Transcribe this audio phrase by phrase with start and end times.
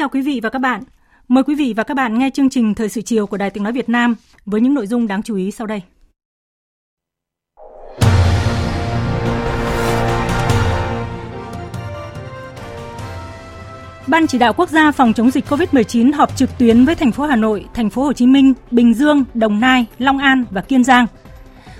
[0.00, 0.82] Chào quý vị và các bạn.
[1.28, 3.64] Mời quý vị và các bạn nghe chương trình Thời sự chiều của Đài Tiếng
[3.64, 5.82] Nói Việt Nam với những nội dung đáng chú ý sau đây.
[14.06, 17.24] Ban chỉ đạo quốc gia phòng chống dịch COVID-19 họp trực tuyến với thành phố
[17.24, 20.84] Hà Nội, thành phố Hồ Chí Minh, Bình Dương, Đồng Nai, Long An và Kiên
[20.84, 21.06] Giang.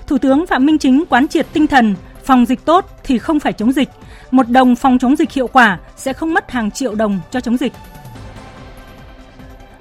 [0.07, 3.53] Thủ tướng Phạm Minh Chính quán triệt tinh thần phòng dịch tốt thì không phải
[3.53, 3.89] chống dịch,
[4.31, 7.57] một đồng phòng chống dịch hiệu quả sẽ không mất hàng triệu đồng cho chống
[7.57, 7.73] dịch.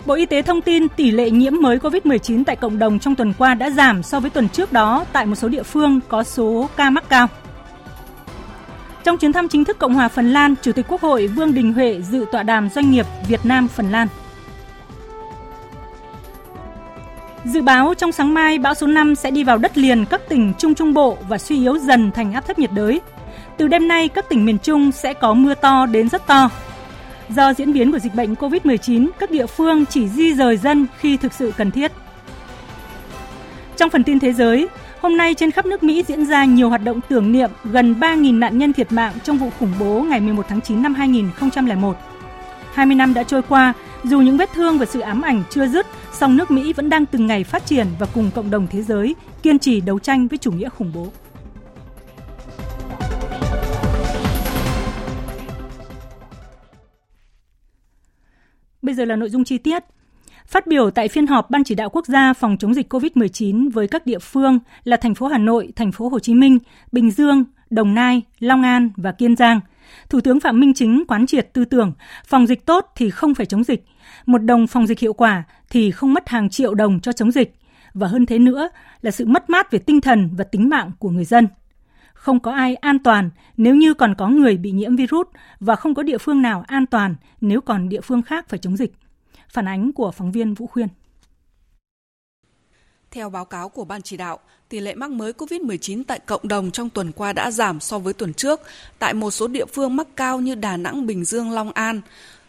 [0.07, 3.33] Bộ Y tế thông tin tỷ lệ nhiễm mới COVID-19 tại cộng đồng trong tuần
[3.39, 6.69] qua đã giảm so với tuần trước đó tại một số địa phương có số
[6.77, 7.29] ca mắc cao.
[9.05, 11.73] Trong chuyến thăm chính thức Cộng hòa Phần Lan, Chủ tịch Quốc hội Vương Đình
[11.73, 14.09] Huệ dự tọa đàm doanh nghiệp Việt Nam Phần Lan.
[17.45, 20.53] Dự báo trong sáng mai, bão số 5 sẽ đi vào đất liền các tỉnh
[20.59, 23.01] Trung Trung Bộ và suy yếu dần thành áp thấp nhiệt đới.
[23.57, 26.51] Từ đêm nay, các tỉnh miền Trung sẽ có mưa to đến rất to.
[27.37, 31.17] Do diễn biến của dịch bệnh COVID-19, các địa phương chỉ di rời dân khi
[31.17, 31.93] thực sự cần thiết.
[33.77, 34.69] Trong phần tin thế giới,
[35.01, 38.39] hôm nay trên khắp nước Mỹ diễn ra nhiều hoạt động tưởng niệm gần 3.000
[38.39, 41.97] nạn nhân thiệt mạng trong vụ khủng bố ngày 11 tháng 9 năm 2001.
[42.73, 43.73] 20 năm đã trôi qua,
[44.05, 47.07] dù những vết thương và sự ám ảnh chưa dứt, song nước Mỹ vẫn đang
[47.07, 50.39] từng ngày phát triển và cùng cộng đồng thế giới kiên trì đấu tranh với
[50.39, 51.07] chủ nghĩa khủng bố.
[58.91, 59.85] Bây giờ là nội dung chi tiết.
[60.47, 63.89] Phát biểu tại phiên họp Ban chỉ đạo quốc gia phòng chống dịch COVID-19 với
[63.89, 66.59] các địa phương là thành phố Hà Nội, thành phố Hồ Chí Minh,
[66.93, 69.61] Bình Dương, Đồng Nai, Long An và Kiên Giang,
[70.09, 71.93] Thủ tướng Phạm Minh Chính quán triệt tư tưởng
[72.25, 73.85] phòng dịch tốt thì không phải chống dịch,
[74.27, 77.55] một đồng phòng dịch hiệu quả thì không mất hàng triệu đồng cho chống dịch
[77.95, 78.69] và hơn thế nữa
[79.03, 81.49] là sự mất mát về tinh thần và tính mạng của người dân.
[82.21, 85.27] Không có ai an toàn nếu như còn có người bị nhiễm virus
[85.61, 88.77] và không có địa phương nào an toàn nếu còn địa phương khác phải chống
[88.77, 88.93] dịch.
[89.49, 90.89] Phản ánh của phóng viên Vũ Khuyên.
[93.11, 94.39] Theo báo cáo của Ban chỉ đạo,
[94.69, 98.13] tỷ lệ mắc mới COVID-19 tại cộng đồng trong tuần qua đã giảm so với
[98.13, 98.61] tuần trước
[98.99, 102.01] tại một số địa phương mắc cao như Đà Nẵng, Bình Dương, Long An.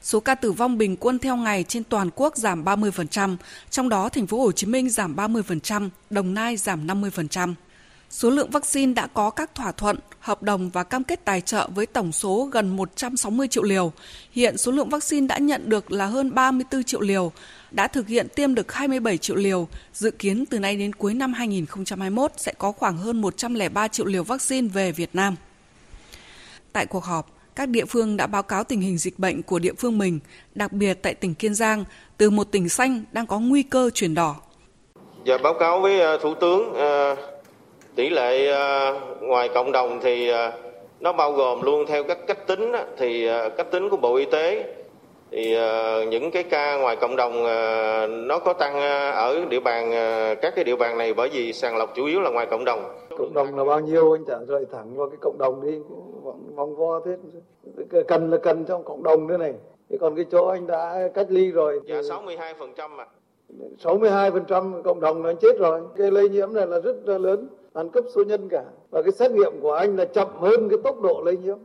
[0.01, 3.35] Số ca tử vong bình quân theo ngày trên toàn quốc giảm 30%,
[3.69, 7.53] trong đó thành phố Hồ Chí Minh giảm 30%, Đồng Nai giảm 50%.
[8.11, 11.69] Số lượng vaccine đã có các thỏa thuận, hợp đồng và cam kết tài trợ
[11.75, 13.91] với tổng số gần 160 triệu liều.
[14.31, 17.31] Hiện số lượng vaccine đã nhận được là hơn 34 triệu liều,
[17.71, 19.67] đã thực hiện tiêm được 27 triệu liều.
[19.93, 24.23] Dự kiến từ nay đến cuối năm 2021 sẽ có khoảng hơn 103 triệu liều
[24.23, 25.35] vaccine về Việt Nam.
[26.73, 29.73] Tại cuộc họp, các địa phương đã báo cáo tình hình dịch bệnh của địa
[29.77, 30.19] phương mình,
[30.55, 31.85] đặc biệt tại tỉnh Kiên Giang,
[32.17, 34.35] từ một tỉnh xanh đang có nguy cơ chuyển đỏ.
[35.25, 37.15] Dạ báo cáo với ờ, Thủ tướng ờ,
[37.95, 40.31] tỷ lệ ờ, ngoài cộng đồng thì
[40.99, 44.73] nó bao gồm luôn theo các cách tính thì cách tính của Bộ Y tế.
[45.31, 45.57] Thì
[46.09, 47.43] những cái ca ngoài cộng đồng
[48.27, 48.73] nó có tăng
[49.13, 49.91] ở địa bàn
[50.41, 52.79] các cái địa bàn này bởi vì sàng lọc chủ yếu là ngoài cộng đồng.
[53.17, 55.79] Cộng đồng là bao nhiêu anh trả lời thẳng vào cái cộng đồng đi
[56.55, 57.17] vòng vo thế.
[58.07, 59.53] Cần là cần trong cộng đồng nữa này.
[59.89, 63.05] Thế còn cái chỗ anh đã cách ly rồi dạ 62 phần trăm mà
[63.79, 65.81] 62 phần trăm cộng đồng là chết rồi.
[65.97, 68.63] Cái lây nhiễm này là rất là lớn ăn cấp số nhân cả.
[68.89, 71.57] Và cái xét nghiệm của anh là chậm hơn cái tốc độ lây nhiễm.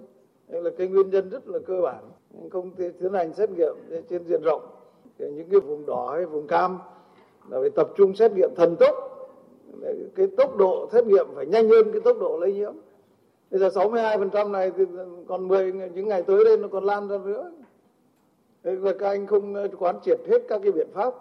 [0.48, 2.04] Đây là cái nguyên nhân rất là cơ bản.
[2.51, 3.77] Không tiến hành xét nghiệm
[4.10, 4.63] trên diện rộng.
[5.19, 6.78] Những cái vùng đỏ hay vùng cam
[7.48, 8.95] là phải tập trung xét nghiệm thần tốc.
[10.15, 12.72] Cái tốc độ xét nghiệm phải nhanh hơn cái tốc độ lây nhiễm.
[13.51, 14.84] Bây giờ 62 phần trăm này thì
[15.28, 17.53] còn 10 những ngày tới đây nó còn lan ra nữa.
[18.65, 21.15] Thế là các anh không ờ, quán triệt hết các cái biện pháp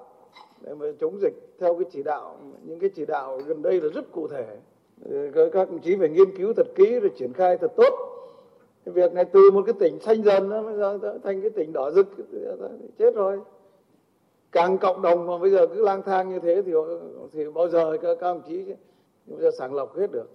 [0.62, 3.90] để mà chống dịch theo cái chỉ đạo, những cái chỉ đạo gần đây là
[3.94, 4.58] rất cụ thể.
[5.04, 7.94] Ờ, các đồng chí phải nghiên cứu thật kỹ rồi triển khai thật tốt.
[8.86, 10.64] Cái việc này từ một cái tỉnh xanh dần nó
[11.24, 12.08] thành cái tỉnh đỏ rực
[13.00, 13.40] chết rồi.
[14.52, 16.72] Càng cộng đồng mà bây giờ cứ lang thang như thế thì
[17.34, 18.64] thì bao giờ các, các đồng chí
[19.26, 20.30] bây giờ sàng lọc hết được.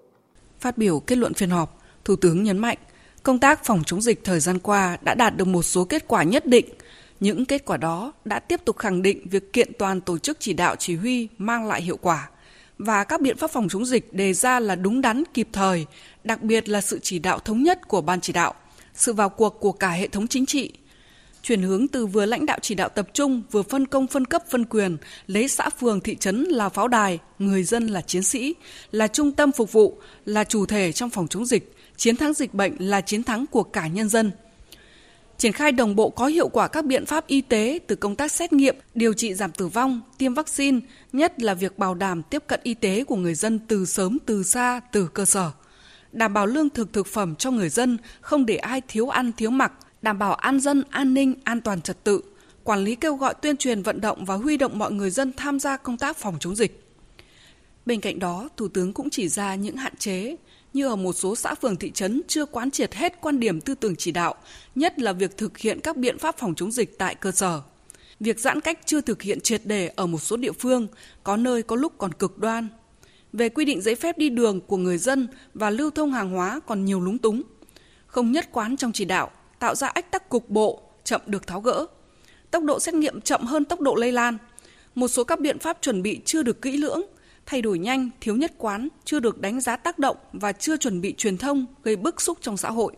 [0.59, 1.69] Phát biểu kết luận phiên họp,
[2.05, 2.79] Thủ tướng nhấn mạnh
[3.23, 6.23] Công tác phòng chống dịch thời gian qua đã đạt được một số kết quả
[6.23, 6.67] nhất định.
[7.21, 10.53] Những kết quả đó đã tiếp tục khẳng định việc kiện toàn tổ chức chỉ
[10.53, 12.31] đạo chỉ huy mang lại hiệu quả
[12.85, 15.87] và các biện pháp phòng chống dịch đề ra là đúng đắn kịp thời,
[16.25, 18.55] đặc biệt là sự chỉ đạo thống nhất của ban chỉ đạo,
[18.95, 20.73] sự vào cuộc của cả hệ thống chính trị,
[21.43, 24.43] chuyển hướng từ vừa lãnh đạo chỉ đạo tập trung vừa phân công phân cấp
[24.51, 24.97] phân quyền
[25.27, 28.55] lấy xã phường thị trấn là pháo đài người dân là chiến sĩ
[28.91, 32.55] là trung tâm phục vụ là chủ thể trong phòng chống dịch chiến thắng dịch
[32.55, 34.31] bệnh là chiến thắng của cả nhân dân
[35.41, 38.33] triển khai đồng bộ có hiệu quả các biện pháp y tế từ công tác
[38.33, 40.81] xét nghiệm, điều trị giảm tử vong, tiêm vaccine,
[41.13, 44.43] nhất là việc bảo đảm tiếp cận y tế của người dân từ sớm từ
[44.43, 45.51] xa từ cơ sở.
[46.13, 49.51] Đảm bảo lương thực thực phẩm cho người dân, không để ai thiếu ăn thiếu
[49.51, 49.73] mặc,
[50.03, 52.21] đảm bảo an dân, an ninh, an toàn trật tự,
[52.65, 55.61] quản lý kêu gọi tuyên truyền vận động và huy động mọi người dân tham
[55.61, 56.85] gia công tác phòng chống dịch.
[57.87, 60.37] Bên cạnh đó, Thủ tướng cũng chỉ ra những hạn chế
[60.73, 63.75] như ở một số xã phường thị trấn chưa quán triệt hết quan điểm tư
[63.75, 64.35] tưởng chỉ đạo,
[64.75, 67.61] nhất là việc thực hiện các biện pháp phòng chống dịch tại cơ sở.
[68.21, 70.89] Việc giãn cách chưa thực hiện triệt đề ở một số địa phương,
[71.25, 72.69] có nơi có lúc còn cực đoan.
[73.33, 76.61] Về quy định giấy phép đi đường của người dân và lưu thông hàng hóa
[76.67, 77.43] còn nhiều lúng túng.
[78.07, 81.61] Không nhất quán trong chỉ đạo, tạo ra ách tắc cục bộ, chậm được tháo
[81.61, 81.87] gỡ.
[82.51, 84.39] Tốc độ xét nghiệm chậm hơn tốc độ lây lan.
[84.95, 87.03] Một số các biện pháp chuẩn bị chưa được kỹ lưỡng,
[87.47, 91.01] thay đổi nhanh, thiếu nhất quán, chưa được đánh giá tác động và chưa chuẩn
[91.01, 92.97] bị truyền thông gây bức xúc trong xã hội.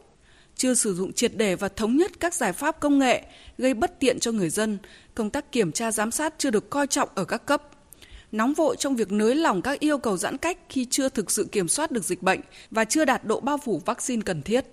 [0.56, 3.22] Chưa sử dụng triệt để và thống nhất các giải pháp công nghệ
[3.58, 4.78] gây bất tiện cho người dân,
[5.14, 7.62] công tác kiểm tra giám sát chưa được coi trọng ở các cấp.
[8.32, 11.48] Nóng vội trong việc nới lỏng các yêu cầu giãn cách khi chưa thực sự
[11.52, 12.40] kiểm soát được dịch bệnh
[12.70, 14.66] và chưa đạt độ bao phủ vaccine cần thiết.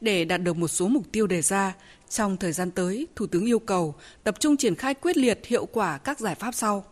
[0.00, 1.74] Để đạt được một số mục tiêu đề ra,
[2.08, 3.94] trong thời gian tới, Thủ tướng yêu cầu
[4.24, 6.84] tập trung triển khai quyết liệt hiệu quả các giải pháp sau.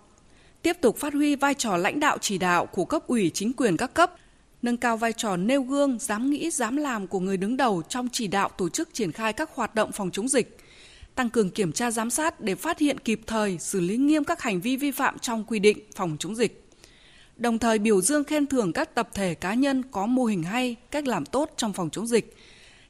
[0.64, 3.76] Tiếp tục phát huy vai trò lãnh đạo chỉ đạo của cấp ủy chính quyền
[3.76, 4.14] các cấp,
[4.62, 8.08] nâng cao vai trò nêu gương, dám nghĩ, dám làm của người đứng đầu trong
[8.12, 10.58] chỉ đạo tổ chức triển khai các hoạt động phòng chống dịch,
[11.14, 14.42] tăng cường kiểm tra giám sát để phát hiện kịp thời, xử lý nghiêm các
[14.42, 16.64] hành vi vi phạm trong quy định phòng chống dịch.
[17.36, 20.76] Đồng thời biểu dương khen thưởng các tập thể cá nhân có mô hình hay,
[20.90, 22.36] cách làm tốt trong phòng chống dịch,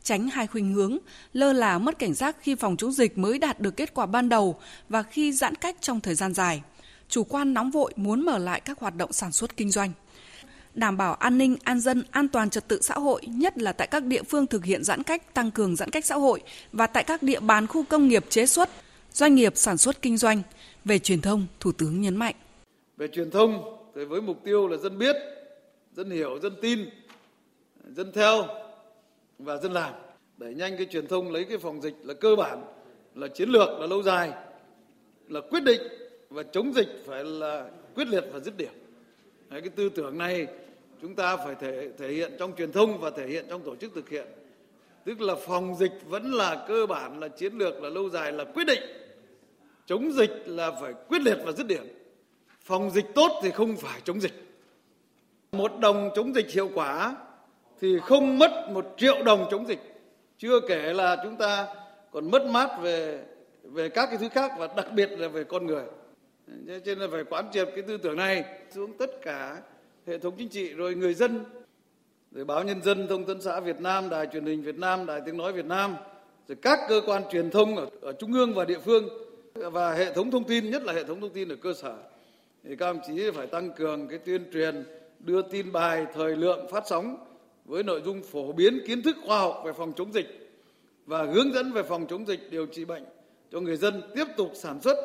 [0.02, 0.98] tránh hai khuynh hướng,
[1.32, 4.28] lơ là mất cảnh giác khi phòng chống dịch mới đạt được kết quả ban
[4.28, 6.62] đầu và khi giãn cách trong thời gian dài.
[7.14, 9.92] Chủ quan nóng vội muốn mở lại các hoạt động sản xuất kinh doanh.
[10.74, 13.86] Đảm bảo an ninh, an dân, an toàn trật tự xã hội, nhất là tại
[13.86, 17.04] các địa phương thực hiện giãn cách, tăng cường giãn cách xã hội và tại
[17.04, 18.70] các địa bàn khu công nghiệp chế xuất,
[19.12, 20.42] doanh nghiệp sản xuất kinh doanh.
[20.84, 22.34] Về truyền thông, Thủ tướng nhấn mạnh.
[22.96, 25.16] Về truyền thông, thì với mục tiêu là dân biết,
[25.96, 26.88] dân hiểu, dân tin,
[27.84, 28.46] dân theo,
[29.38, 29.92] và dân làm
[30.36, 32.64] đẩy nhanh cái truyền thông lấy cái phòng dịch là cơ bản
[33.14, 34.32] là chiến lược là lâu dài
[35.28, 35.80] là quyết định
[36.34, 38.72] và chống dịch phải là quyết liệt và dứt điểm.
[39.50, 40.46] Đấy, cái tư tưởng này
[41.02, 43.94] chúng ta phải thể thể hiện trong truyền thông và thể hiện trong tổ chức
[43.94, 44.26] thực hiện.
[45.04, 48.44] Tức là phòng dịch vẫn là cơ bản là chiến lược là lâu dài là
[48.44, 48.82] quyết định.
[49.86, 51.84] Chống dịch là phải quyết liệt và dứt điểm.
[52.60, 54.32] Phòng dịch tốt thì không phải chống dịch.
[55.52, 57.16] Một đồng chống dịch hiệu quả
[57.80, 59.80] thì không mất một triệu đồng chống dịch.
[60.38, 61.66] Chưa kể là chúng ta
[62.10, 63.24] còn mất mát về
[63.62, 65.84] về các cái thứ khác và đặc biệt là về con người
[66.46, 68.44] cho nên là phải quán triệt cái tư tưởng này.
[68.74, 69.62] Xuống tất cả
[70.06, 71.44] hệ thống chính trị rồi người dân
[72.32, 75.20] rồi báo nhân dân thông tấn xã Việt Nam đài truyền hình Việt Nam đài
[75.26, 75.96] tiếng nói Việt Nam
[76.48, 79.08] rồi các cơ quan truyền thông ở, ở trung ương và địa phương.
[79.54, 81.96] Và hệ thống thông tin nhất là hệ thống thông tin ở cơ sở.
[82.64, 84.84] Thì các ông chí phải tăng cường cái tuyên truyền
[85.18, 87.16] đưa tin bài thời lượng phát sóng
[87.64, 90.26] với nội dung phổ biến kiến thức khoa học về phòng chống dịch
[91.06, 93.04] và hướng dẫn về phòng chống dịch điều trị bệnh
[93.52, 94.96] cho người dân tiếp tục sản xuất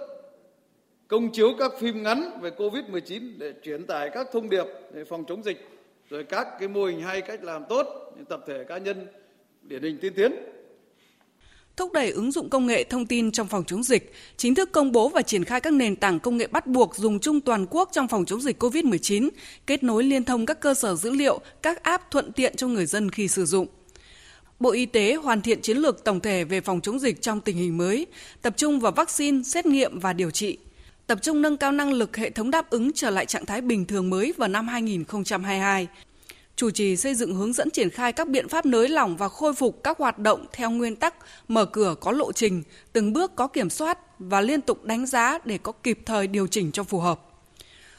[1.09, 5.23] công chiếu các phim ngắn về Covid-19 để truyền tải các thông điệp về phòng
[5.27, 5.69] chống dịch
[6.09, 9.07] rồi các cái mô hình hay cách làm tốt những tập thể cá nhân
[9.61, 10.31] điển hình tiên tiến
[11.77, 14.91] thúc đẩy ứng dụng công nghệ thông tin trong phòng chống dịch, chính thức công
[14.91, 17.89] bố và triển khai các nền tảng công nghệ bắt buộc dùng chung toàn quốc
[17.91, 19.29] trong phòng chống dịch COVID-19,
[19.65, 22.85] kết nối liên thông các cơ sở dữ liệu, các app thuận tiện cho người
[22.85, 23.67] dân khi sử dụng.
[24.59, 27.57] Bộ Y tế hoàn thiện chiến lược tổng thể về phòng chống dịch trong tình
[27.57, 28.07] hình mới,
[28.41, 30.57] tập trung vào vaccine, xét nghiệm và điều trị
[31.09, 33.85] tập trung nâng cao năng lực hệ thống đáp ứng trở lại trạng thái bình
[33.85, 35.87] thường mới vào năm 2022
[36.55, 39.53] chủ trì xây dựng hướng dẫn triển khai các biện pháp nới lỏng và khôi
[39.53, 41.15] phục các hoạt động theo nguyên tắc
[41.47, 42.63] mở cửa có lộ trình,
[42.93, 46.47] từng bước có kiểm soát và liên tục đánh giá để có kịp thời điều
[46.47, 47.21] chỉnh cho phù hợp.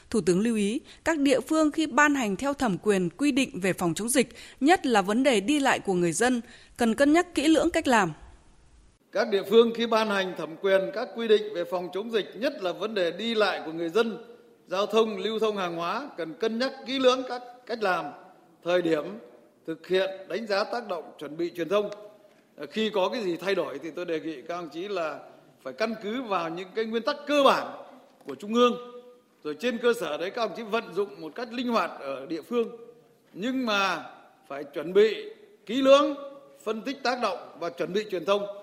[0.09, 3.59] Thủ tướng lưu ý các địa phương khi ban hành theo thẩm quyền quy định
[3.59, 6.41] về phòng chống dịch, nhất là vấn đề đi lại của người dân,
[6.77, 8.11] cần cân nhắc kỹ lưỡng cách làm.
[9.11, 12.31] Các địa phương khi ban hành thẩm quyền các quy định về phòng chống dịch,
[12.35, 14.17] nhất là vấn đề đi lại của người dân,
[14.67, 18.05] giao thông, lưu thông hàng hóa cần cân nhắc kỹ lưỡng các cách làm
[18.63, 19.03] thời điểm
[19.67, 21.89] thực hiện đánh giá tác động chuẩn bị truyền thông.
[22.57, 25.19] À, khi có cái gì thay đổi thì tôi đề nghị các đồng chí là
[25.63, 27.67] phải căn cứ vào những cái nguyên tắc cơ bản
[28.27, 29.01] của trung ương.
[29.43, 32.25] Rồi trên cơ sở đấy các đồng chí vận dụng một cách linh hoạt ở
[32.25, 32.67] địa phương.
[33.33, 34.03] Nhưng mà
[34.47, 35.25] phải chuẩn bị
[35.65, 36.15] kỹ lưỡng
[36.63, 38.60] phân tích tác động và chuẩn bị truyền thông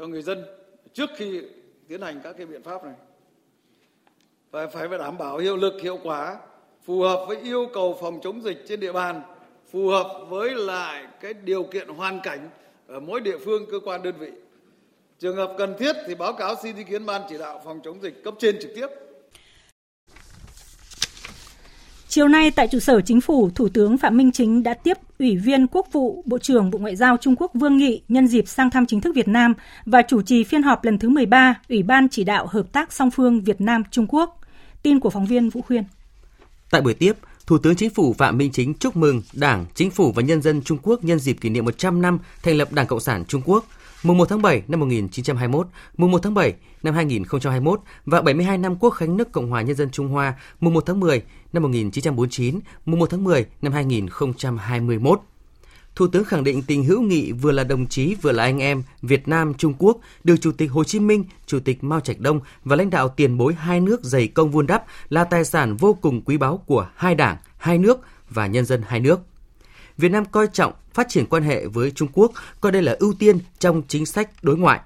[0.00, 0.44] cho người dân
[0.92, 1.42] trước khi
[1.88, 2.94] tiến hành các cái biện pháp này.
[4.50, 6.38] Phải phải phải đảm bảo hiệu lực hiệu quả,
[6.82, 9.22] phù hợp với yêu cầu phòng chống dịch trên địa bàn,
[9.70, 12.50] phù hợp với lại cái điều kiện hoàn cảnh
[12.86, 14.30] ở mỗi địa phương, cơ quan, đơn vị.
[15.18, 18.02] Trường hợp cần thiết thì báo cáo xin ý kiến ban chỉ đạo phòng chống
[18.02, 18.86] dịch cấp trên trực tiếp.
[22.10, 25.36] Chiều nay tại trụ sở chính phủ, Thủ tướng Phạm Minh Chính đã tiếp Ủy
[25.36, 28.70] viên Quốc vụ, Bộ trưởng Bộ Ngoại giao Trung Quốc Vương Nghị nhân dịp sang
[28.70, 29.54] thăm chính thức Việt Nam
[29.86, 33.10] và chủ trì phiên họp lần thứ 13 Ủy ban chỉ đạo hợp tác song
[33.10, 34.40] phương Việt Nam Trung Quốc.
[34.82, 35.84] Tin của phóng viên Vũ Khuyên.
[36.70, 37.12] Tại buổi tiếp,
[37.46, 40.62] Thủ tướng Chính phủ Phạm Minh Chính chúc mừng Đảng, Chính phủ và nhân dân
[40.62, 43.64] Trung Quốc nhân dịp kỷ niệm 100 năm thành lập Đảng Cộng sản Trung Quốc–
[44.02, 45.66] mùng 1 tháng 7 năm 1921,
[45.96, 49.76] mùng 1 tháng 7 năm 2021 và 72 năm Quốc khánh nước Cộng hòa Nhân
[49.76, 55.20] dân Trung Hoa, mùng 1 tháng 10 năm 1949, mùng 1 tháng 10 năm 2021.
[55.94, 58.82] Thủ tướng khẳng định tình hữu nghị vừa là đồng chí vừa là anh em
[59.02, 62.40] Việt Nam Trung Quốc được Chủ tịch Hồ Chí Minh, Chủ tịch Mao Trạch Đông
[62.64, 65.94] và lãnh đạo tiền bối hai nước dày công vun đắp là tài sản vô
[66.00, 69.20] cùng quý báu của hai đảng, hai nước và nhân dân hai nước.
[70.00, 73.14] Việt Nam coi trọng phát triển quan hệ với Trung Quốc, coi đây là ưu
[73.18, 74.80] tiên trong chính sách đối ngoại.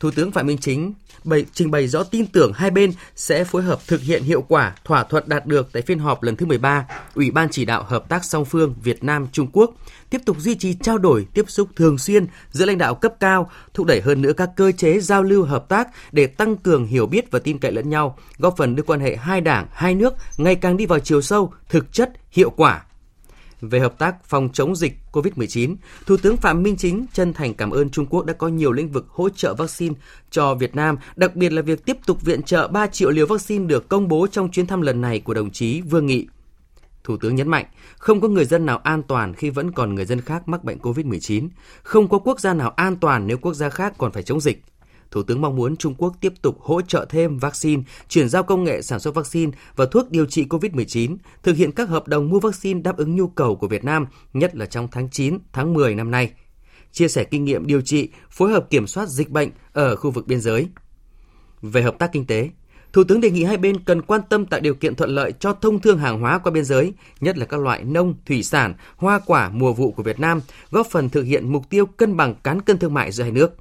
[0.00, 0.92] Thủ tướng Phạm Minh Chính
[1.24, 4.74] bày, trình bày rõ tin tưởng hai bên sẽ phối hợp thực hiện hiệu quả
[4.84, 8.08] thỏa thuận đạt được tại phiên họp lần thứ 13 Ủy ban chỉ đạo hợp
[8.08, 9.70] tác song phương Việt Nam Trung Quốc,
[10.10, 13.50] tiếp tục duy trì trao đổi tiếp xúc thường xuyên giữa lãnh đạo cấp cao,
[13.74, 17.06] thúc đẩy hơn nữa các cơ chế giao lưu hợp tác để tăng cường hiểu
[17.06, 20.14] biết và tin cậy lẫn nhau, góp phần đưa quan hệ hai đảng, hai nước
[20.36, 22.82] ngày càng đi vào chiều sâu, thực chất, hiệu quả
[23.60, 25.76] về hợp tác phòng chống dịch COVID-19,
[26.06, 28.88] Thủ tướng Phạm Minh Chính chân thành cảm ơn Trung Quốc đã có nhiều lĩnh
[28.88, 29.94] vực hỗ trợ vaccine
[30.30, 33.66] cho Việt Nam, đặc biệt là việc tiếp tục viện trợ 3 triệu liều vaccine
[33.66, 36.26] được công bố trong chuyến thăm lần này của đồng chí Vương Nghị.
[37.04, 37.66] Thủ tướng nhấn mạnh,
[37.98, 40.78] không có người dân nào an toàn khi vẫn còn người dân khác mắc bệnh
[40.78, 41.48] COVID-19,
[41.82, 44.62] không có quốc gia nào an toàn nếu quốc gia khác còn phải chống dịch.
[45.10, 48.64] Thủ tướng mong muốn Trung Quốc tiếp tục hỗ trợ thêm vaccine, chuyển giao công
[48.64, 52.40] nghệ sản xuất vaccine và thuốc điều trị COVID-19, thực hiện các hợp đồng mua
[52.40, 55.94] vaccine đáp ứng nhu cầu của Việt Nam, nhất là trong tháng 9, tháng 10
[55.94, 56.32] năm nay.
[56.92, 60.26] Chia sẻ kinh nghiệm điều trị, phối hợp kiểm soát dịch bệnh ở khu vực
[60.26, 60.68] biên giới.
[61.62, 62.50] Về hợp tác kinh tế,
[62.92, 65.52] Thủ tướng đề nghị hai bên cần quan tâm tạo điều kiện thuận lợi cho
[65.52, 69.20] thông thương hàng hóa qua biên giới, nhất là các loại nông, thủy sản, hoa
[69.26, 70.40] quả mùa vụ của Việt Nam,
[70.70, 73.56] góp phần thực hiện mục tiêu cân bằng cán cân thương mại giữa hai nước.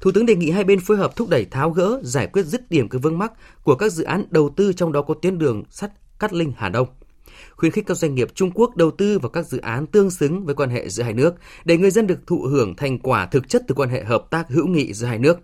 [0.00, 2.70] Thủ tướng đề nghị hai bên phối hợp thúc đẩy tháo gỡ, giải quyết dứt
[2.70, 3.32] điểm các vướng mắc
[3.62, 6.68] của các dự án đầu tư trong đó có tuyến đường sắt Cát Linh Hà
[6.68, 6.88] Đông
[7.56, 10.44] khuyến khích các doanh nghiệp Trung Quốc đầu tư vào các dự án tương xứng
[10.44, 11.34] với quan hệ giữa hai nước
[11.64, 14.48] để người dân được thụ hưởng thành quả thực chất từ quan hệ hợp tác
[14.48, 15.38] hữu nghị giữa hai nước.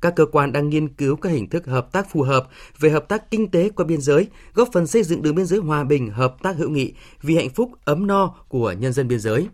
[0.00, 3.08] Các cơ quan đang nghiên cứu các hình thức hợp tác phù hợp về hợp
[3.08, 6.10] tác kinh tế qua biên giới, góp phần xây dựng đường biên giới hòa bình,
[6.10, 6.92] hợp tác hữu nghị
[7.22, 9.48] vì hạnh phúc ấm no của nhân dân biên giới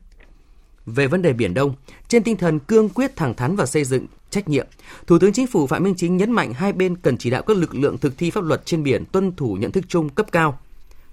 [0.95, 1.75] về vấn đề Biển Đông,
[2.09, 4.67] trên tinh thần cương quyết thẳng thắn và xây dựng trách nhiệm.
[5.07, 7.57] Thủ tướng Chính phủ Phạm Minh Chính nhấn mạnh hai bên cần chỉ đạo các
[7.57, 10.59] lực lượng thực thi pháp luật trên biển tuân thủ nhận thức chung cấp cao,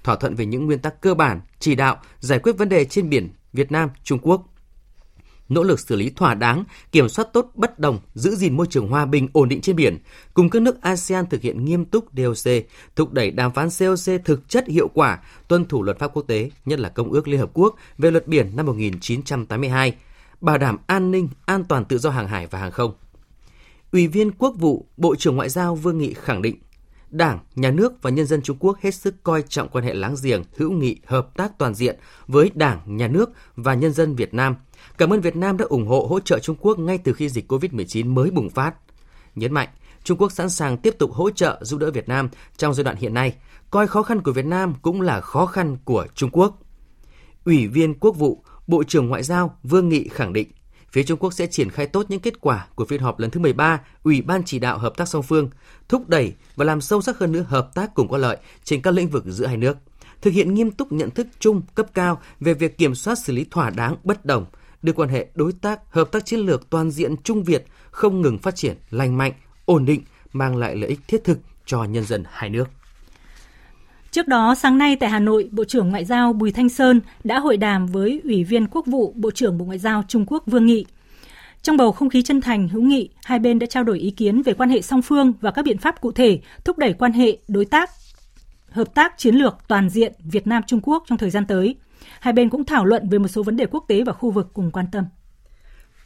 [0.04, 3.10] thỏa thuận về những nguyên tắc cơ bản, chỉ đạo giải quyết vấn đề trên
[3.10, 4.55] biển Việt Nam Trung Quốc
[5.50, 8.88] nỗ lực xử lý thỏa đáng, kiểm soát tốt bất đồng, giữ gìn môi trường
[8.88, 9.98] hòa bình ổn định trên biển,
[10.34, 12.52] cùng các nước ASEAN thực hiện nghiêm túc DOC,
[12.96, 16.52] thúc đẩy đàm phán COC thực chất hiệu quả, tuân thủ luật pháp quốc tế,
[16.66, 19.94] nhất là Công ước Liên Hợp Quốc về luật biển năm 1982,
[20.42, 22.94] bảo đảm an ninh, an toàn tự do hàng hải và hàng không.
[23.92, 26.56] Ủy viên Quốc vụ, Bộ trưởng Ngoại giao Vương Nghị khẳng định,
[27.10, 30.16] Đảng, Nhà nước và nhân dân Trung Quốc hết sức coi trọng quan hệ láng
[30.24, 31.96] giềng, hữu nghị, hợp tác toàn diện
[32.28, 34.56] với Đảng, Nhà nước và nhân dân Việt Nam.
[34.98, 37.52] Cảm ơn Việt Nam đã ủng hộ hỗ trợ Trung Quốc ngay từ khi dịch
[37.52, 38.76] COVID-19 mới bùng phát.
[39.36, 39.70] Nhấn mạnh,
[40.04, 42.98] Trung Quốc sẵn sàng tiếp tục hỗ trợ giúp đỡ Việt Nam trong giai đoạn
[42.98, 43.34] hiện nay,
[43.72, 46.60] coi khó khăn của Việt Nam cũng là khó khăn của Trung Quốc.
[47.46, 50.48] Ủy viên Quốc vụ, Bộ trưởng Ngoại giao Vương Nghị khẳng định,
[50.92, 53.40] phía Trung Quốc sẽ triển khai tốt những kết quả của phiên họp lần thứ
[53.40, 55.50] 13 Ủy ban chỉ đạo hợp tác song phương,
[55.90, 58.94] thúc đẩy và làm sâu sắc hơn nữa hợp tác cùng có lợi trên các
[58.94, 59.78] lĩnh vực giữa hai nước,
[60.22, 63.46] thực hiện nghiêm túc nhận thức chung cấp cao về việc kiểm soát xử lý
[63.52, 64.46] thỏa đáng bất đồng,
[64.86, 68.38] đưa quan hệ đối tác, hợp tác chiến lược toàn diện Trung Việt không ngừng
[68.38, 69.34] phát triển lành mạnh,
[69.66, 70.02] ổn định,
[70.34, 72.66] mang lại lợi ích thiết thực cho nhân dân hai nước.
[74.12, 77.40] Trước đó, sáng nay tại Hà Nội, Bộ trưởng Ngoại giao Bùi Thanh Sơn đã
[77.40, 80.66] hội đàm với Ủy viên Quốc vụ Bộ trưởng Bộ Ngoại giao Trung Quốc Vương
[80.66, 80.86] Nghị.
[81.62, 84.42] Trong bầu không khí chân thành, hữu nghị, hai bên đã trao đổi ý kiến
[84.42, 87.38] về quan hệ song phương và các biện pháp cụ thể thúc đẩy quan hệ
[87.48, 87.90] đối tác,
[88.70, 91.76] hợp tác chiến lược toàn diện Việt Nam Trung Quốc trong thời gian tới.
[92.20, 94.48] Hai bên cũng thảo luận về một số vấn đề quốc tế và khu vực
[94.54, 95.06] cùng quan tâm.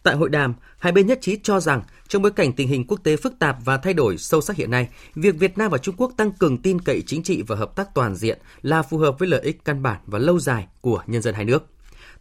[0.03, 2.99] Tại hội đàm, hai bên nhất trí cho rằng trong bối cảnh tình hình quốc
[3.03, 5.95] tế phức tạp và thay đổi sâu sắc hiện nay, việc Việt Nam và Trung
[5.97, 9.19] Quốc tăng cường tin cậy chính trị và hợp tác toàn diện là phù hợp
[9.19, 11.65] với lợi ích căn bản và lâu dài của nhân dân hai nước.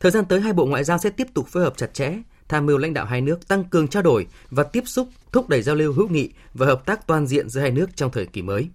[0.00, 2.12] Thời gian tới, hai bộ ngoại giao sẽ tiếp tục phối hợp chặt chẽ,
[2.48, 5.62] tham mưu lãnh đạo hai nước tăng cường trao đổi và tiếp xúc, thúc đẩy
[5.62, 8.42] giao lưu hữu nghị và hợp tác toàn diện giữa hai nước trong thời kỳ
[8.42, 8.68] mới.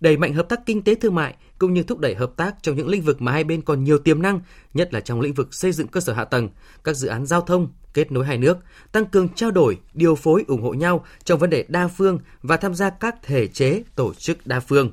[0.00, 2.76] Đẩy mạnh hợp tác kinh tế thương mại cũng như thúc đẩy hợp tác trong
[2.76, 4.40] những lĩnh vực mà hai bên còn nhiều tiềm năng,
[4.74, 6.48] nhất là trong lĩnh vực xây dựng cơ sở hạ tầng,
[6.84, 8.58] các dự án giao thông, kết nối hai nước,
[8.92, 12.56] tăng cường trao đổi, điều phối ủng hộ nhau trong vấn đề đa phương và
[12.56, 14.92] tham gia các thể chế tổ chức đa phương.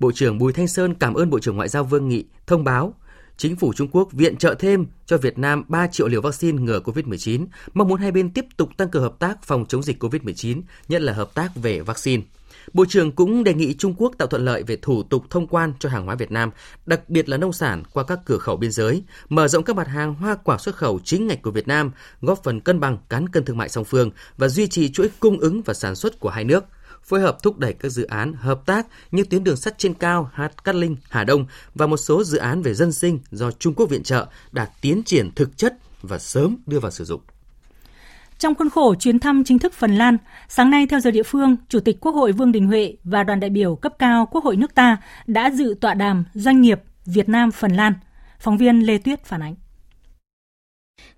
[0.00, 2.94] Bộ trưởng Bùi Thanh Sơn cảm ơn Bộ trưởng Ngoại giao Vương Nghị thông báo
[3.36, 6.80] Chính phủ Trung Quốc viện trợ thêm cho Việt Nam 3 triệu liều vaccine ngừa
[6.80, 10.62] COVID-19, mong muốn hai bên tiếp tục tăng cường hợp tác phòng chống dịch COVID-19,
[10.88, 12.22] nhất là hợp tác về vaccine.
[12.72, 15.72] Bộ trưởng cũng đề nghị Trung Quốc tạo thuận lợi về thủ tục thông quan
[15.78, 16.50] cho hàng hóa Việt Nam,
[16.86, 19.88] đặc biệt là nông sản qua các cửa khẩu biên giới, mở rộng các mặt
[19.88, 23.28] hàng hoa quả xuất khẩu chính ngạch của Việt Nam, góp phần cân bằng cán
[23.28, 26.30] cân thương mại song phương và duy trì chuỗi cung ứng và sản xuất của
[26.30, 26.64] hai nước
[27.06, 30.30] phối hợp thúc đẩy các dự án hợp tác như tuyến đường sắt trên cao
[30.32, 33.74] Hát Cát Linh, Hà Đông và một số dự án về dân sinh do Trung
[33.74, 37.20] Quốc viện trợ đạt tiến triển thực chất và sớm đưa vào sử dụng.
[38.38, 40.16] Trong khuôn khổ chuyến thăm chính thức Phần Lan,
[40.48, 43.40] sáng nay theo giờ địa phương, Chủ tịch Quốc hội Vương Đình Huệ và đoàn
[43.40, 47.28] đại biểu cấp cao Quốc hội nước ta đã dự tọa đàm doanh nghiệp Việt
[47.28, 47.92] Nam Phần Lan.
[48.40, 49.54] Phóng viên Lê Tuyết phản ánh.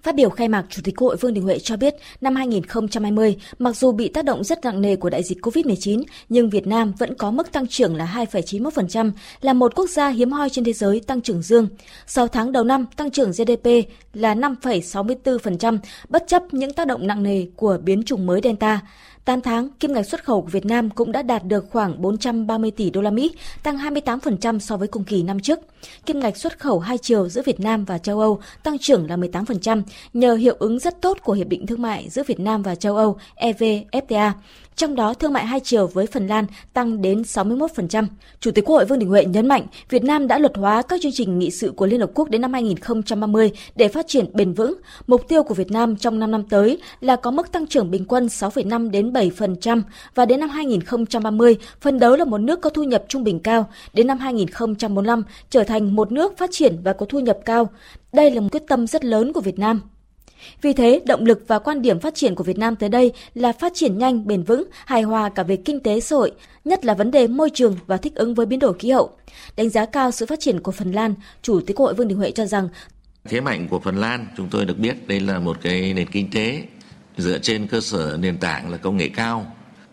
[0.03, 3.37] Phát biểu khai mạc, Chủ tịch Quốc hội Vương Đình Huệ cho biết năm 2020,
[3.59, 6.93] mặc dù bị tác động rất nặng nề của đại dịch COVID-19, nhưng Việt Nam
[6.99, 10.73] vẫn có mức tăng trưởng là 2,91%, là một quốc gia hiếm hoi trên thế
[10.73, 11.69] giới tăng trưởng dương.
[12.07, 13.67] 6 tháng đầu năm, tăng trưởng GDP
[14.15, 18.81] là 5,64%, bất chấp những tác động nặng nề của biến chủng mới Delta.
[19.29, 22.71] 8 tháng, kim ngạch xuất khẩu của Việt Nam cũng đã đạt được khoảng 430
[22.71, 23.33] tỷ đô la Mỹ,
[23.63, 25.59] tăng 28% so với cùng kỳ năm trước.
[26.07, 29.17] Kim ngạch xuất khẩu hai chiều giữa Việt Nam và châu Âu tăng trưởng là
[29.17, 29.83] 18%
[30.13, 32.97] nhờ hiệu ứng rất tốt của hiệp định thương mại giữa Việt Nam và châu
[32.97, 34.33] Âu EVFTA.
[34.79, 38.07] Trong đó, thương mại hai chiều với Phần Lan tăng đến 61%.
[38.41, 41.01] Chủ tịch Quốc hội Vương Đình Huệ nhấn mạnh, Việt Nam đã luật hóa các
[41.03, 44.53] chương trình nghị sự của Liên Hợp Quốc đến năm 2030 để phát triển bền
[44.53, 44.75] vững.
[45.07, 48.05] Mục tiêu của Việt Nam trong 5 năm tới là có mức tăng trưởng bình
[48.09, 49.83] quân 6,5 đến 7%
[50.15, 53.67] và đến năm 2030 phân đấu là một nước có thu nhập trung bình cao,
[53.93, 57.69] đến năm 2045 trở thành một nước phát triển và có thu nhập cao.
[58.13, 59.81] Đây là một quyết tâm rất lớn của Việt Nam.
[60.63, 63.53] Vì thế, động lực và quan điểm phát triển của Việt Nam tới đây là
[63.53, 66.33] phát triển nhanh, bền vững, hài hòa cả về kinh tế xã hội,
[66.65, 69.11] nhất là vấn đề môi trường và thích ứng với biến đổi khí hậu.
[69.57, 72.19] Đánh giá cao sự phát triển của Phần Lan, Chủ tịch Quốc hội Vương Đình
[72.19, 72.69] Huệ cho rằng
[73.29, 76.31] Thế mạnh của Phần Lan, chúng tôi được biết đây là một cái nền kinh
[76.31, 76.63] tế
[77.17, 79.47] dựa trên cơ sở nền tảng là công nghệ cao,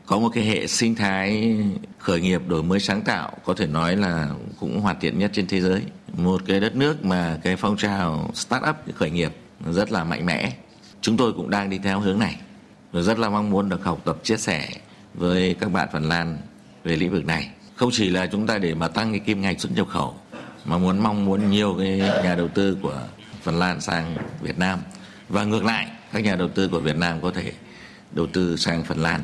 [0.06, 1.58] có một cái hệ sinh thái
[1.98, 4.30] khởi nghiệp đổi mới sáng tạo có thể nói là
[4.60, 5.82] cũng hoàn thiện nhất trên thế giới.
[6.14, 9.32] Một cái đất nước mà cái phong trào start-up khởi nghiệp
[9.74, 10.54] rất là mạnh mẽ.
[11.02, 12.38] Chúng tôi cũng đang đi theo hướng này
[12.92, 14.70] và rất là mong muốn được học tập chia sẻ
[15.14, 16.38] với các bạn Phần Lan
[16.84, 17.50] về lĩnh vực này.
[17.76, 20.14] Không chỉ là chúng ta để mà tăng cái kim ngạch xuất nhập khẩu
[20.66, 23.02] mà muốn mong muốn nhiều cái nhà đầu tư của
[23.42, 24.80] Phần Lan sang Việt Nam
[25.30, 27.52] và ngược lại các nhà đầu tư của Việt Nam có thể
[28.12, 29.22] đầu tư sang Phần Lan.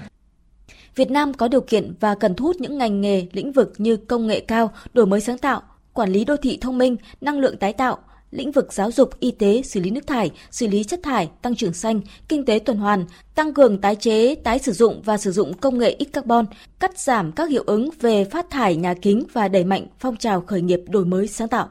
[0.96, 3.98] Việt Nam có điều kiện và cần thu hút những ngành nghề, lĩnh vực như
[3.98, 5.62] công nghệ cao, đổi mới sáng tạo,
[5.94, 7.98] quản lý đô thị thông minh, năng lượng tái tạo,
[8.32, 11.56] lĩnh vực giáo dục, y tế, xử lý nước thải, xử lý chất thải, tăng
[11.56, 15.32] trưởng xanh, kinh tế tuần hoàn, tăng cường tái chế, tái sử dụng và sử
[15.32, 16.46] dụng công nghệ ít carbon,
[16.80, 20.42] cắt giảm các hiệu ứng về phát thải nhà kính và đẩy mạnh phong trào
[20.42, 21.70] khởi nghiệp đổi mới sáng tạo.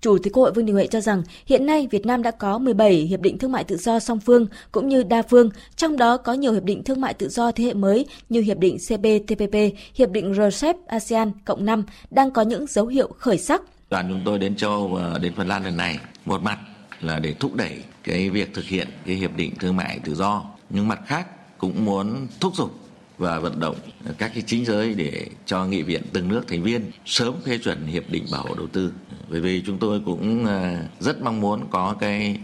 [0.00, 2.58] Chủ tịch Quốc hội Vương Đình Huệ cho rằng hiện nay Việt Nam đã có
[2.58, 6.16] 17 hiệp định thương mại tự do song phương cũng như đa phương, trong đó
[6.16, 9.54] có nhiều hiệp định thương mại tự do thế hệ mới như hiệp định CPTPP,
[9.94, 13.62] hiệp định RCEP ASEAN cộng 5 đang có những dấu hiệu khởi sắc
[13.92, 16.58] Đoàn chúng tôi đến châu Âu và đến Phần Lan lần này một mặt
[17.00, 20.44] là để thúc đẩy cái việc thực hiện cái hiệp định thương mại tự do,
[20.70, 21.26] nhưng mặt khác
[21.58, 23.76] cũng muốn thúc giục và vận động
[24.18, 27.86] các cái chính giới để cho nghị viện từng nước thành viên sớm phê chuẩn
[27.86, 28.92] hiệp định bảo hộ đầu tư.
[29.28, 32.38] Bởi vì chúng tôi cũng ờ, rất mong muốn có cái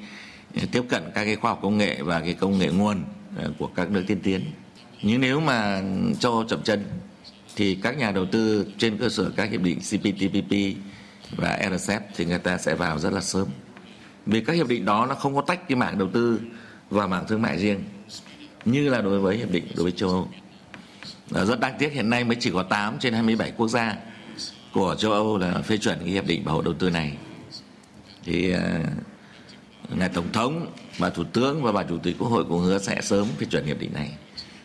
[0.72, 3.02] tiếp cận các cái khoa học công nghệ và cái công nghệ nguồn
[3.36, 4.40] ờ, của các nước tiên tiến.
[5.02, 5.82] Nhưng nếu mà
[6.20, 6.84] cho chậm chân
[7.56, 10.52] thì các nhà đầu tư trên cơ sở các hiệp định CPTPP
[11.36, 13.46] và RCEP thì người ta sẽ vào rất là sớm.
[14.26, 16.40] Vì các hiệp định đó nó không có tách cái mảng đầu tư
[16.90, 17.84] và mảng thương mại riêng
[18.64, 20.28] như là đối với hiệp định đối với châu Âu.
[21.30, 23.96] Ờ, rất đáng tiếc hiện nay mới chỉ có 8 trên 27 quốc gia
[24.72, 27.16] của châu Âu là phê chuẩn cái hiệp định bảo hộ đầu tư này.
[28.24, 28.80] Thì ờ,
[29.88, 30.66] ngài tổng thống
[31.00, 33.64] bà thủ tướng và bà chủ tịch quốc hội cũng hứa sẽ sớm phê chuẩn
[33.64, 34.16] hiệp định này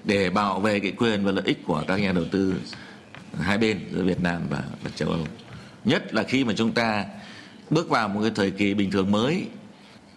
[0.04, 2.56] để bảo vệ cái quyền và lợi ích của các nhà đầu tư
[3.40, 5.26] hai bên giữa Việt Nam và, và châu Âu
[5.86, 7.06] nhất là khi mà chúng ta
[7.70, 9.48] bước vào một cái thời kỳ bình thường mới,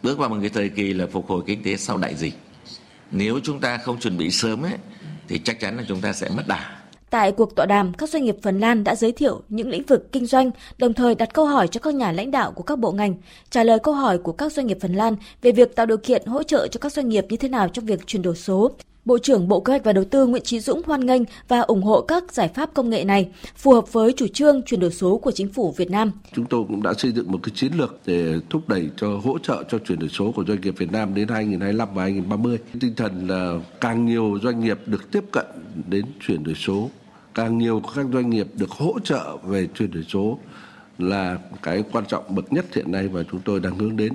[0.03, 2.35] bước vào một cái thời kỳ là phục hồi kinh tế sau đại dịch.
[3.11, 4.73] Nếu chúng ta không chuẩn bị sớm ấy,
[5.29, 6.77] thì chắc chắn là chúng ta sẽ mất đà.
[7.11, 10.13] Tại cuộc tọa đàm, các doanh nghiệp Phần Lan đã giới thiệu những lĩnh vực
[10.13, 12.93] kinh doanh, đồng thời đặt câu hỏi cho các nhà lãnh đạo của các bộ
[12.93, 13.15] ngành,
[13.51, 16.27] trả lời câu hỏi của các doanh nghiệp Phần Lan về việc tạo điều kiện
[16.27, 18.71] hỗ trợ cho các doanh nghiệp như thế nào trong việc chuyển đổi số.
[19.07, 21.83] Bộ trưởng Bộ Kế hoạch và Đầu tư Nguyễn Chí Dũng hoan nghênh và ủng
[21.83, 25.19] hộ các giải pháp công nghệ này, phù hợp với chủ trương chuyển đổi số
[25.19, 26.13] của chính phủ Việt Nam.
[26.33, 29.39] Chúng tôi cũng đã xây dựng một cái chiến lược để thúc đẩy cho, hỗ
[29.39, 32.59] trợ cho chuyển đổi số của doanh nghiệp Việt Nam đến 2025 và 2030.
[32.81, 35.47] Tinh thần là càng nhiều doanh nghiệp được tiếp cận
[35.89, 36.91] đến chuyển đổi số,
[37.35, 40.39] càng nhiều các doanh nghiệp được hỗ trợ về chuyển đổi số
[40.99, 44.13] là cái quan trọng bậc nhất hiện nay và chúng tôi đang hướng đến.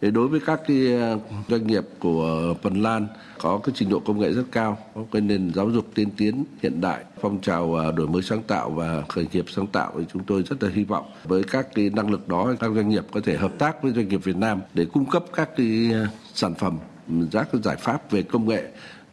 [0.00, 3.06] Đối với các cái ờ, doanh nghiệp của Phần Lan
[3.38, 6.44] có cái trình độ công nghệ rất cao, có cái nền giáo dục tiên tiến
[6.62, 10.04] hiện đại, phong trào ờ, đổi mới sáng tạo và khởi nghiệp sáng tạo thì
[10.12, 13.04] chúng tôi rất là hy vọng với các cái năng lực đó các doanh nghiệp
[13.12, 16.06] có thể hợp tác với doanh nghiệp Việt Nam để cung cấp các cái ờ,
[16.34, 18.64] sản phẩm, ừ, các giải pháp về công nghệ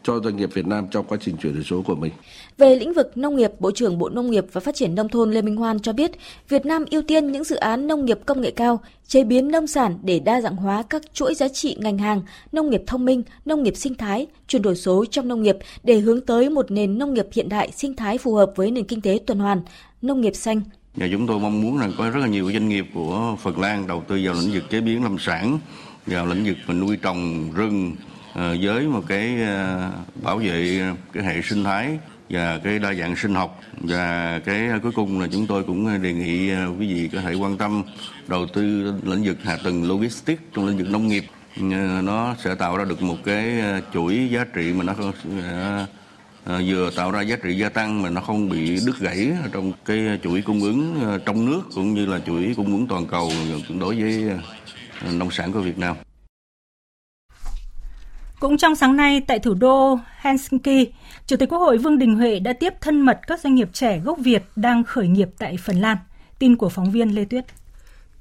[0.04, 2.12] cho doanh nghiệp Việt Nam trong quá trình chuyển đổi số của mình.
[2.58, 5.32] Về lĩnh vực nông nghiệp, Bộ trưởng Bộ Nông nghiệp và Phát triển Nông thôn
[5.32, 6.12] Lê Minh Hoan cho biết,
[6.50, 9.68] Việt Nam ưu tiên những dự án nông nghiệp công nghệ cao, chế biến nông
[9.68, 13.24] sản để đa dạng hóa các chuỗi giá trị ngành hàng, nông nghiệp thông minh,
[13.46, 16.98] nông nghiệp sinh thái, chuyển đổi số trong nông nghiệp để hướng tới một nền
[16.98, 19.62] nông nghiệp hiện đại sinh thái phù hợp với nền kinh tế tuần hoàn,
[20.02, 20.62] nông nghiệp xanh.
[20.96, 23.88] Và chúng tôi mong muốn rằng có rất là nhiều doanh nghiệp của Phần Lan
[23.88, 25.60] đầu tư vào lĩnh vực chế biến lâm sản,
[26.06, 27.96] vào lĩnh vực nuôi trồng rừng,
[28.34, 29.92] ờ, với một cái ờ,
[30.24, 30.82] bảo vệ
[31.14, 31.98] cái hệ sinh thái
[32.30, 35.88] và cái đa dạng sinh học và cái à, cuối cùng là chúng tôi cũng
[35.88, 37.84] à, đề nghị à, quý vị có thể quan tâm
[38.28, 41.26] đầu tư lĩnh vực hạ tầng logistics trong lĩnh vực nông nghiệp
[41.58, 43.62] ờ, nó sẽ tạo ra được một cái
[43.94, 44.94] chuỗi giá trị mà nó
[46.66, 50.20] vừa tạo ra giá trị gia tăng mà nó không bị đứt gãy trong cái
[50.24, 53.32] chuỗi cung ứng trong nước cũng như là chuỗi cung ứng toàn cầu
[53.80, 54.32] đối với
[55.12, 55.96] nông sản của Việt Nam.
[58.40, 60.92] Cũng trong sáng nay tại thủ đô Helsinki,
[61.28, 64.00] Chủ tịch Quốc hội Vương Đình Huệ đã tiếp thân mật các doanh nghiệp trẻ
[64.00, 65.98] gốc Việt đang khởi nghiệp tại Phần Lan.
[66.40, 67.46] Tin của phóng viên Lê Tuyết.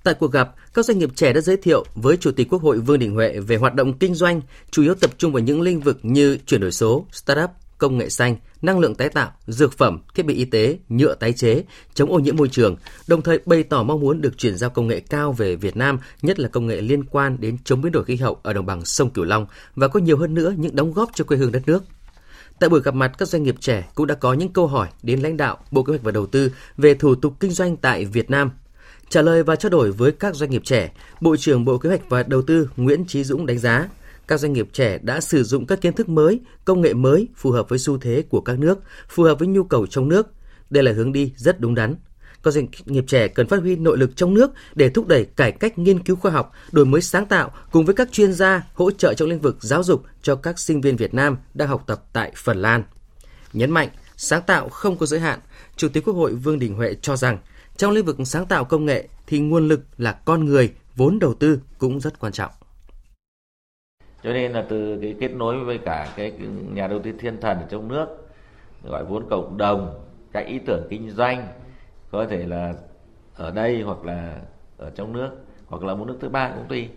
[0.02, 2.78] Tại cuộc gặp, các doanh nghiệp trẻ đã giới thiệu với Chủ tịch Quốc hội
[2.78, 5.80] Vương Đình Huệ về hoạt động kinh doanh, chủ yếu tập trung vào những lĩnh
[5.80, 9.98] vực như chuyển đổi số, startup, công nghệ xanh, năng lượng tái tạo, dược phẩm,
[10.14, 13.62] thiết bị y tế, nhựa tái chế, chống ô nhiễm môi trường, đồng thời bày
[13.62, 16.66] tỏ mong muốn được chuyển giao công nghệ cao về Việt Nam, nhất là công
[16.66, 19.46] nghệ liên quan đến chống biến đổi khí hậu ở đồng bằng sông Cửu Long
[19.74, 21.84] và có nhiều hơn nữa những đóng góp cho quê hương đất nước.
[22.60, 25.20] Tại buổi gặp mặt, các doanh nghiệp trẻ cũng đã có những câu hỏi đến
[25.20, 28.30] lãnh đạo Bộ Kế hoạch và Đầu tư về thủ tục kinh doanh tại Việt
[28.30, 28.50] Nam.
[29.08, 32.08] Trả lời và trao đổi với các doanh nghiệp trẻ, Bộ trưởng Bộ Kế hoạch
[32.08, 33.88] và Đầu tư Nguyễn Chí Dũng đánh giá
[34.28, 37.50] các doanh nghiệp trẻ đã sử dụng các kiến thức mới, công nghệ mới phù
[37.50, 40.26] hợp với xu thế của các nước, phù hợp với nhu cầu trong nước.
[40.70, 41.94] Đây là hướng đi rất đúng đắn.
[42.42, 45.52] Các doanh nghiệp trẻ cần phát huy nội lực trong nước để thúc đẩy cải
[45.52, 48.90] cách nghiên cứu khoa học, đổi mới sáng tạo cùng với các chuyên gia hỗ
[48.90, 52.04] trợ trong lĩnh vực giáo dục cho các sinh viên Việt Nam đang học tập
[52.12, 52.84] tại Phần Lan.
[53.52, 55.40] Nhấn mạnh, sáng tạo không có giới hạn,
[55.76, 57.38] Chủ tịch Quốc hội Vương Đình Huệ cho rằng
[57.76, 61.34] trong lĩnh vực sáng tạo công nghệ thì nguồn lực là con người, vốn đầu
[61.34, 62.50] tư cũng rất quan trọng
[64.26, 66.32] cho nên là từ cái kết nối với cả cái
[66.72, 68.28] nhà đầu tư thiên thần ở trong nước,
[68.84, 71.48] gọi vốn cộng đồng, các ý tưởng kinh doanh,
[72.10, 72.74] có thể là
[73.34, 74.40] ở đây hoặc là
[74.78, 75.30] ở trong nước,
[75.66, 76.88] hoặc là một nước thứ ba cũng tùy,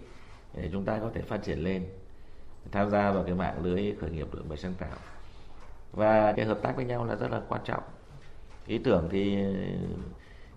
[0.53, 1.85] để chúng ta có thể phát triển lên,
[2.71, 4.97] tham gia vào cái mạng lưới khởi nghiệp đổi mới sáng tạo.
[5.91, 7.83] Và cái hợp tác với nhau là rất là quan trọng.
[8.67, 9.37] Ý tưởng thì,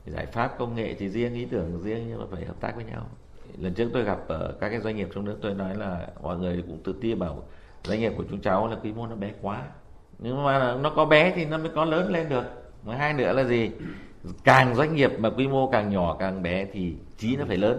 [0.07, 2.85] giải pháp công nghệ thì riêng, ý tưởng riêng nhưng mà phải hợp tác với
[2.85, 3.07] nhau
[3.59, 6.39] lần trước tôi gặp ở các cái doanh nghiệp trong nước tôi nói là mọi
[6.39, 7.43] người cũng tự ti bảo
[7.85, 9.63] doanh nghiệp của chúng cháu là quy mô nó bé quá.
[10.19, 12.45] Nhưng mà nó có bé thì nó mới có lớn lên được.
[12.85, 13.71] Mà hai nữa là gì?
[14.45, 17.79] Càng doanh nghiệp mà quy mô càng nhỏ càng bé thì trí nó phải lớn.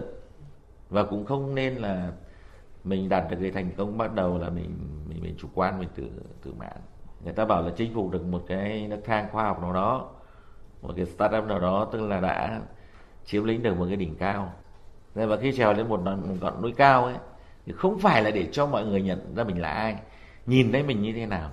[0.90, 2.12] Và cũng không nên là
[2.84, 4.76] mình đạt được cái thành công bắt đầu là mình
[5.08, 6.04] mình, mình chủ quan mình tự
[6.44, 6.76] tự mãn.
[7.24, 10.10] Người ta bảo là chinh phục được một cái nước thang khoa học nào đó
[10.82, 12.60] một cái startup nào đó tức là đã
[13.24, 14.52] chiếm lĩnh được một cái đỉnh cao
[15.14, 16.00] và khi trèo lên một,
[16.40, 17.14] ngọn núi cao ấy
[17.66, 19.96] thì không phải là để cho mọi người nhận ra mình là ai.
[20.46, 21.50] Nhìn thấy mình như thế nào.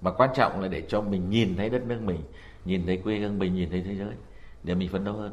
[0.00, 2.20] Mà quan trọng là để cho mình nhìn thấy đất nước mình
[2.64, 4.14] nhìn thấy quê hương mình nhìn thấy thế giới
[4.62, 5.32] để mình phấn đấu hơn.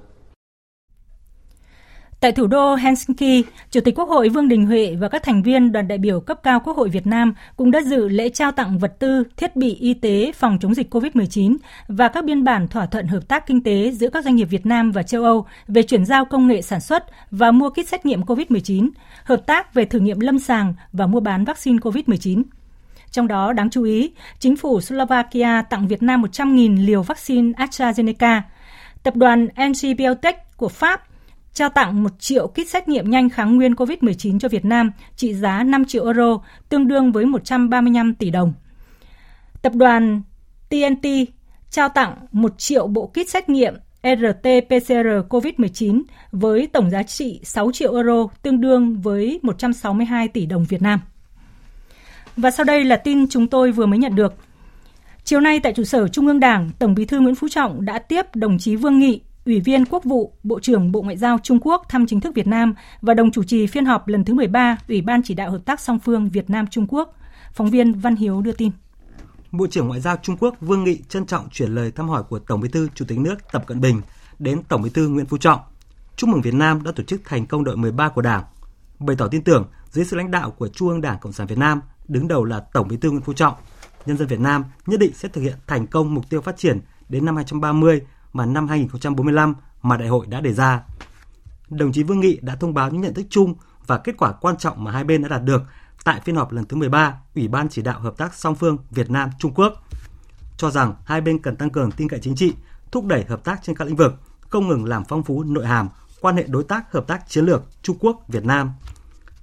[2.22, 5.72] Tại thủ đô Helsinki, Chủ tịch Quốc hội Vương Đình Huệ và các thành viên
[5.72, 8.80] đoàn đại biểu cấp cao Quốc hội Việt Nam cũng đã dự lễ trao tặng
[8.80, 11.58] vật tư, thiết bị y tế phòng chống dịch COVID-19
[11.88, 14.66] và các biên bản thỏa thuận hợp tác kinh tế giữa các doanh nghiệp Việt
[14.66, 18.06] Nam và châu Âu về chuyển giao công nghệ sản xuất và mua kit xét
[18.06, 18.90] nghiệm COVID-19,
[19.24, 22.44] hợp tác về thử nghiệm lâm sàng và mua bán vaccine COVID-19.
[23.12, 28.42] Trong đó, đáng chú ý, chính phủ Slovakia tặng Việt Nam 100.000 liều vaccine AstraZeneca.
[29.04, 31.11] Tập đoàn NG Biotech của Pháp
[31.54, 35.34] trao tặng 1 triệu kit xét nghiệm nhanh kháng nguyên COVID-19 cho Việt Nam trị
[35.34, 38.54] giá 5 triệu euro, tương đương với 135 tỷ đồng.
[39.62, 40.22] Tập đoàn
[40.70, 41.08] TNT
[41.70, 47.72] trao tặng 1 triệu bộ kit xét nghiệm RT-PCR COVID-19 với tổng giá trị 6
[47.72, 51.00] triệu euro, tương đương với 162 tỷ đồng Việt Nam.
[52.38, 54.34] Và sau đây là tin chúng tôi vừa mới nhận được.
[55.24, 58.00] Chiều nay tại trụ sở Trung ương Đảng, Tổng Bí thư Nguyễn Phú Trọng đã
[58.00, 61.60] tiếp đồng chí Vương Nghị, Ủy viên Quốc vụ, Bộ trưởng Bộ Ngoại giao Trung
[61.62, 64.78] Quốc thăm chính thức Việt Nam và đồng chủ trì phiên họp lần thứ 13
[64.88, 67.16] Ủy ban chỉ đạo hợp tác song phương Việt Nam Trung Quốc.
[67.54, 68.72] Phóng viên Văn Hiếu đưa tin.
[69.52, 72.40] Bộ trưởng Ngoại giao Trung Quốc Vương Nghị trân trọng chuyển lời thăm hỏi của
[72.40, 74.02] Tổng Bí thư Chủ tịch nước Tập Cận Bình
[74.40, 75.60] đến Tổng Bí thư Nguyễn Phú Trọng.
[76.16, 78.44] Chúc mừng Việt Nam đã tổ chức thành công đội 13 của Đảng,
[79.00, 81.58] bày tỏ tin tưởng dưới sự lãnh đạo của Trung ương Đảng Cộng sản Việt
[81.58, 83.54] Nam, đứng đầu là Tổng Bí thư Nguyễn Phú Trọng,
[84.06, 86.80] nhân dân Việt Nam nhất định sẽ thực hiện thành công mục tiêu phát triển
[87.10, 88.02] đến năm 2030
[88.34, 90.84] và năm 2045 mà đại hội đã đề ra.
[91.70, 93.56] Đồng chí Vương Nghị đã thông báo những nhận thức chung
[93.88, 95.64] và kết quả quan trọng mà hai bên đã đạt được
[96.04, 99.10] tại phiên họp lần thứ 13 Ủy ban chỉ đạo hợp tác song phương Việt
[99.10, 99.74] Nam Trung Quốc
[100.58, 102.54] cho rằng hai bên cần tăng cường tin cậy chính trị,
[102.92, 105.90] thúc đẩy hợp tác trên các lĩnh vực, không ngừng làm phong phú nội hàm
[106.22, 108.72] quan hệ đối tác hợp tác chiến lược Trung Quốc Việt Nam.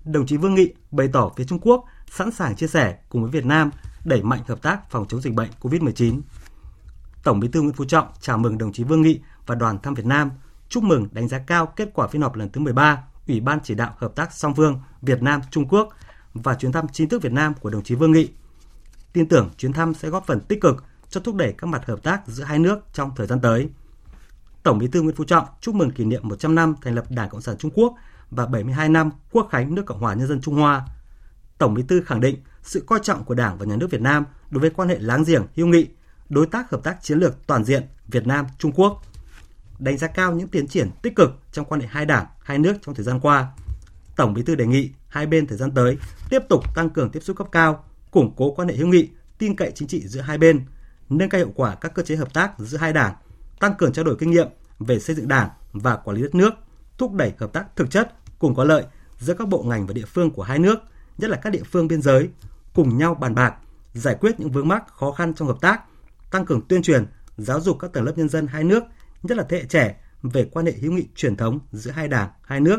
[0.04, 3.30] Đồng chí Vương Nghị bày tỏ phía Trung Quốc sẵn sàng chia sẻ cùng với
[3.30, 3.70] Việt Nam
[4.04, 6.20] đẩy mạnh hợp tác phòng chống dịch bệnh COVID-19.
[7.22, 9.94] Tổng Bí thư Nguyễn Phú Trọng chào mừng đồng chí Vương Nghị và đoàn thăm
[9.94, 10.30] Việt Nam,
[10.68, 13.74] chúc mừng đánh giá cao kết quả phiên họp lần thứ 13 Ủy ban chỉ
[13.74, 15.88] đạo hợp tác song phương Việt Nam Trung Quốc
[16.34, 18.28] và chuyến thăm chính thức Việt Nam của đồng chí Vương Nghị.
[19.12, 22.02] Tin tưởng chuyến thăm sẽ góp phần tích cực cho thúc đẩy các mặt hợp
[22.02, 23.68] tác giữa hai nước trong thời gian tới.
[24.62, 27.28] Tổng Bí thư Nguyễn Phú Trọng chúc mừng kỷ niệm 100 năm thành lập Đảng
[27.28, 27.94] Cộng sản Trung Quốc
[28.30, 30.86] và 72 năm Quốc khánh nước Cộng hòa Nhân dân Trung Hoa.
[31.58, 34.24] Tổng Bí thư khẳng định sự coi trọng của Đảng và Nhà nước Việt Nam
[34.50, 35.88] đối với quan hệ láng giềng, hữu nghị,
[36.28, 39.02] đối tác hợp tác chiến lược toàn diện Việt Nam Trung Quốc.
[39.78, 42.74] Đánh giá cao những tiến triển tích cực trong quan hệ hai đảng, hai nước
[42.82, 43.46] trong thời gian qua.
[44.16, 45.98] Tổng Bí thư đề nghị hai bên thời gian tới
[46.30, 49.56] tiếp tục tăng cường tiếp xúc cấp cao, củng cố quan hệ hữu nghị, tin
[49.56, 50.64] cậy chính trị giữa hai bên,
[51.08, 53.14] nâng cao hiệu quả các cơ chế hợp tác giữa hai đảng,
[53.60, 56.54] tăng cường trao đổi kinh nghiệm về xây dựng đảng và quản lý đất nước,
[56.98, 58.84] thúc đẩy hợp tác thực chất cùng có lợi
[59.18, 60.78] giữa các bộ ngành và địa phương của hai nước,
[61.18, 62.28] nhất là các địa phương biên giới,
[62.74, 63.54] cùng nhau bàn bạc,
[63.94, 65.80] giải quyết những vướng mắc khó khăn trong hợp tác,
[66.30, 68.82] tăng cường tuyên truyền, giáo dục các tầng lớp nhân dân hai nước,
[69.22, 72.30] nhất là thế hệ trẻ về quan hệ hữu nghị truyền thống giữa hai đảng,
[72.42, 72.78] hai nước,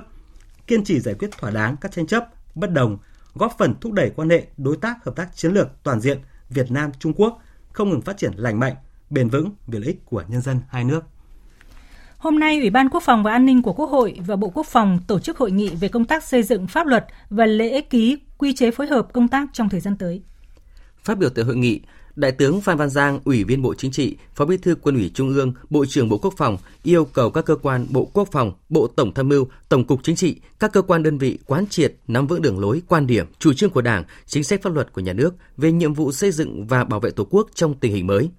[0.68, 2.98] kiên trì giải quyết thỏa đáng các tranh chấp, bất đồng,
[3.34, 6.72] góp phần thúc đẩy quan hệ đối tác hợp tác chiến lược toàn diện Việt
[6.72, 7.42] Nam Trung Quốc
[7.74, 8.76] không ngừng phát triển lành mạnh,
[9.10, 11.04] bền vững vì lợi ích của nhân dân hai nước.
[12.18, 14.66] Hôm nay, Ủy ban Quốc phòng và An ninh của Quốc hội và Bộ Quốc
[14.68, 18.18] phòng tổ chức hội nghị về công tác xây dựng pháp luật và lễ ký
[18.38, 20.24] quy chế phối hợp công tác trong thời gian tới.
[21.04, 21.82] Phát biểu tại hội nghị,
[22.16, 25.12] Đại tướng Phan Văn Giang, Ủy viên Bộ Chính trị, Phó Bí thư Quân ủy
[25.14, 28.54] Trung ương, Bộ trưởng Bộ Quốc phòng yêu cầu các cơ quan Bộ Quốc phòng,
[28.70, 31.96] Bộ Tổng tham mưu, Tổng cục Chính trị, các cơ quan đơn vị quán triệt,
[32.08, 35.02] nắm vững đường lối, quan điểm, chủ trương của Đảng, chính sách pháp luật của
[35.02, 38.08] nhà nước về nhiệm vụ xây dựng và bảo vệ Tổ quốc trong tình hình
[38.08, 38.30] mới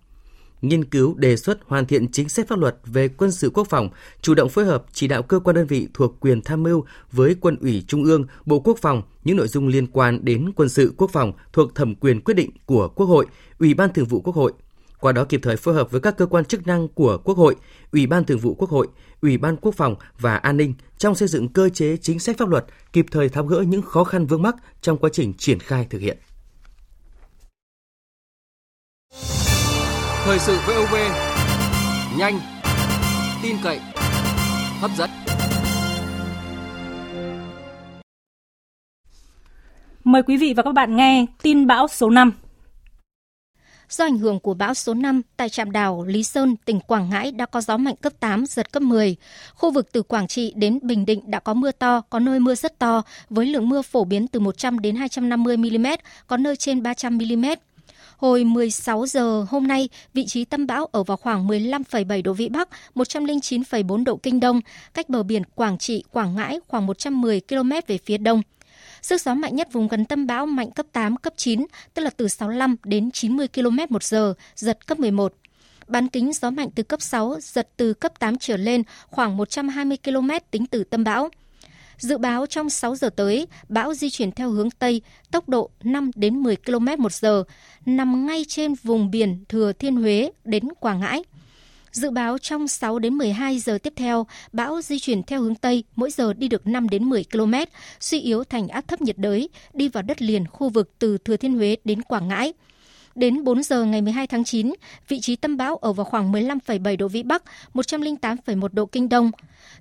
[0.63, 3.89] nghiên cứu đề xuất hoàn thiện chính sách pháp luật về quân sự quốc phòng,
[4.23, 7.37] chủ động phối hợp chỉ đạo cơ quan đơn vị thuộc quyền tham mưu với
[7.41, 10.95] quân ủy Trung ương, Bộ Quốc phòng những nội dung liên quan đến quân sự
[10.97, 13.27] quốc phòng thuộc thẩm quyền quyết định của Quốc hội,
[13.59, 14.53] Ủy ban Thường vụ Quốc hội.
[15.01, 17.57] Qua đó kịp thời phối hợp với các cơ quan chức năng của Quốc hội,
[17.93, 18.89] Ủy ban Thường vụ Quốc hội,
[19.23, 22.49] Ủy ban Quốc phòng và An ninh trong xây dựng cơ chế chính sách pháp
[22.49, 25.87] luật, kịp thời tháo gỡ những khó khăn vướng mắc trong quá trình triển khai
[25.91, 26.19] thực hiện.
[30.25, 30.95] Thời sự VOV
[32.19, 32.41] nhanh,
[33.43, 33.81] tin cậy,
[34.81, 35.11] hấp dẫn.
[40.05, 42.33] Mời quý vị và các bạn nghe tin bão số 5.
[43.89, 47.33] Do ảnh hưởng của bão số 5, tại trạm đảo Lý Sơn, tỉnh Quảng Ngãi
[47.33, 49.17] đã có gió mạnh cấp 8, giật cấp 10.
[49.55, 52.55] Khu vực từ Quảng Trị đến Bình Định đã có mưa to, có nơi mưa
[52.55, 55.87] rất to, với lượng mưa phổ biến từ 100 đến 250 mm,
[56.27, 57.45] có nơi trên 300 mm.
[58.21, 62.49] Hồi 16 giờ hôm nay, vị trí tâm bão ở vào khoảng 15,7 độ Vĩ
[62.49, 64.61] Bắc, 109,4 độ Kinh Đông,
[64.95, 68.43] cách bờ biển Quảng Trị, Quảng Ngãi khoảng 110 km về phía đông.
[69.03, 72.11] Sức gió mạnh nhất vùng gần tâm bão mạnh cấp 8, cấp 9, tức là
[72.11, 75.35] từ 65 đến 90 km một giờ, giật cấp 11.
[75.89, 79.99] Bán kính gió mạnh từ cấp 6, giật từ cấp 8 trở lên khoảng 120
[80.05, 81.31] km tính từ tâm bão.
[82.01, 86.11] Dự báo trong 6 giờ tới, bão di chuyển theo hướng Tây, tốc độ 5
[86.15, 87.45] đến 10 km một giờ,
[87.87, 91.25] nằm ngay trên vùng biển Thừa Thiên Huế đến Quảng Ngãi.
[91.93, 95.85] Dự báo trong 6 đến 12 giờ tiếp theo, bão di chuyển theo hướng Tây,
[95.97, 97.55] mỗi giờ đi được 5 đến 10 km,
[98.01, 101.37] suy yếu thành áp thấp nhiệt đới, đi vào đất liền khu vực từ Thừa
[101.37, 102.53] Thiên Huế đến Quảng Ngãi.
[103.15, 104.73] Đến 4 giờ ngày 12 tháng 9,
[105.09, 107.43] vị trí tâm bão ở vào khoảng 15,7 độ Vĩ Bắc,
[107.75, 109.31] 108,1 độ Kinh Đông.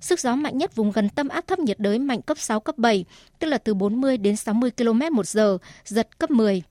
[0.00, 2.78] Sức gió mạnh nhất vùng gần tâm áp thấp nhiệt đới mạnh cấp 6, cấp
[2.78, 3.04] 7,
[3.38, 6.62] tức là từ 40 đến 60 km một giờ, giật cấp 10.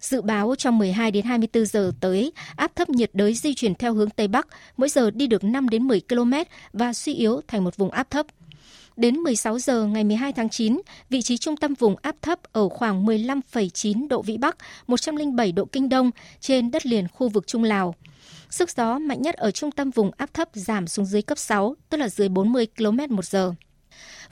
[0.00, 3.94] Dự báo trong 12 đến 24 giờ tới, áp thấp nhiệt đới di chuyển theo
[3.94, 6.32] hướng Tây Bắc, mỗi giờ đi được 5 đến 10 km
[6.72, 8.26] và suy yếu thành một vùng áp thấp.
[9.00, 12.68] Đến 16 giờ ngày 12 tháng 9, vị trí trung tâm vùng áp thấp ở
[12.68, 16.10] khoảng 15,9 độ Vĩ Bắc, 107 độ Kinh Đông
[16.40, 17.94] trên đất liền khu vực Trung Lào.
[18.50, 21.76] Sức gió mạnh nhất ở trung tâm vùng áp thấp giảm xuống dưới cấp 6,
[21.90, 23.52] tức là dưới 40 km một giờ.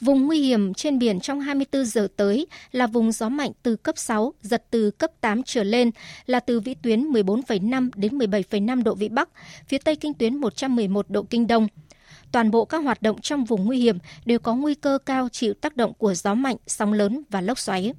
[0.01, 3.99] Vùng nguy hiểm trên biển trong 24 giờ tới là vùng gió mạnh từ cấp
[3.99, 5.91] 6, giật từ cấp 8 trở lên
[6.27, 9.29] là từ vĩ tuyến 14,5 đến 17,5 độ vĩ Bắc,
[9.69, 11.69] phía tây kinh tuyến 111 độ kinh Đông.
[12.33, 15.55] Toàn bộ các hoạt động trong vùng nguy hiểm đều có nguy cơ cao chịu
[15.55, 17.93] tác động của gió mạnh, sóng lớn và lốc xoáy.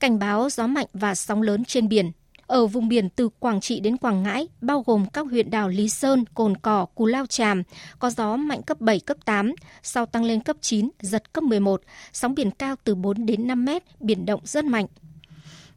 [0.00, 2.12] Cảnh báo gió mạnh và sóng lớn trên biển
[2.46, 5.88] ở vùng biển từ Quảng Trị đến Quảng Ngãi, bao gồm các huyện đảo Lý
[5.88, 7.62] Sơn, Cồn Cỏ, Cù Lao Tràm,
[7.98, 11.82] có gió mạnh cấp 7, cấp 8, sau tăng lên cấp 9, giật cấp 11,
[12.12, 14.86] sóng biển cao từ 4 đến 5 mét, biển động rất mạnh.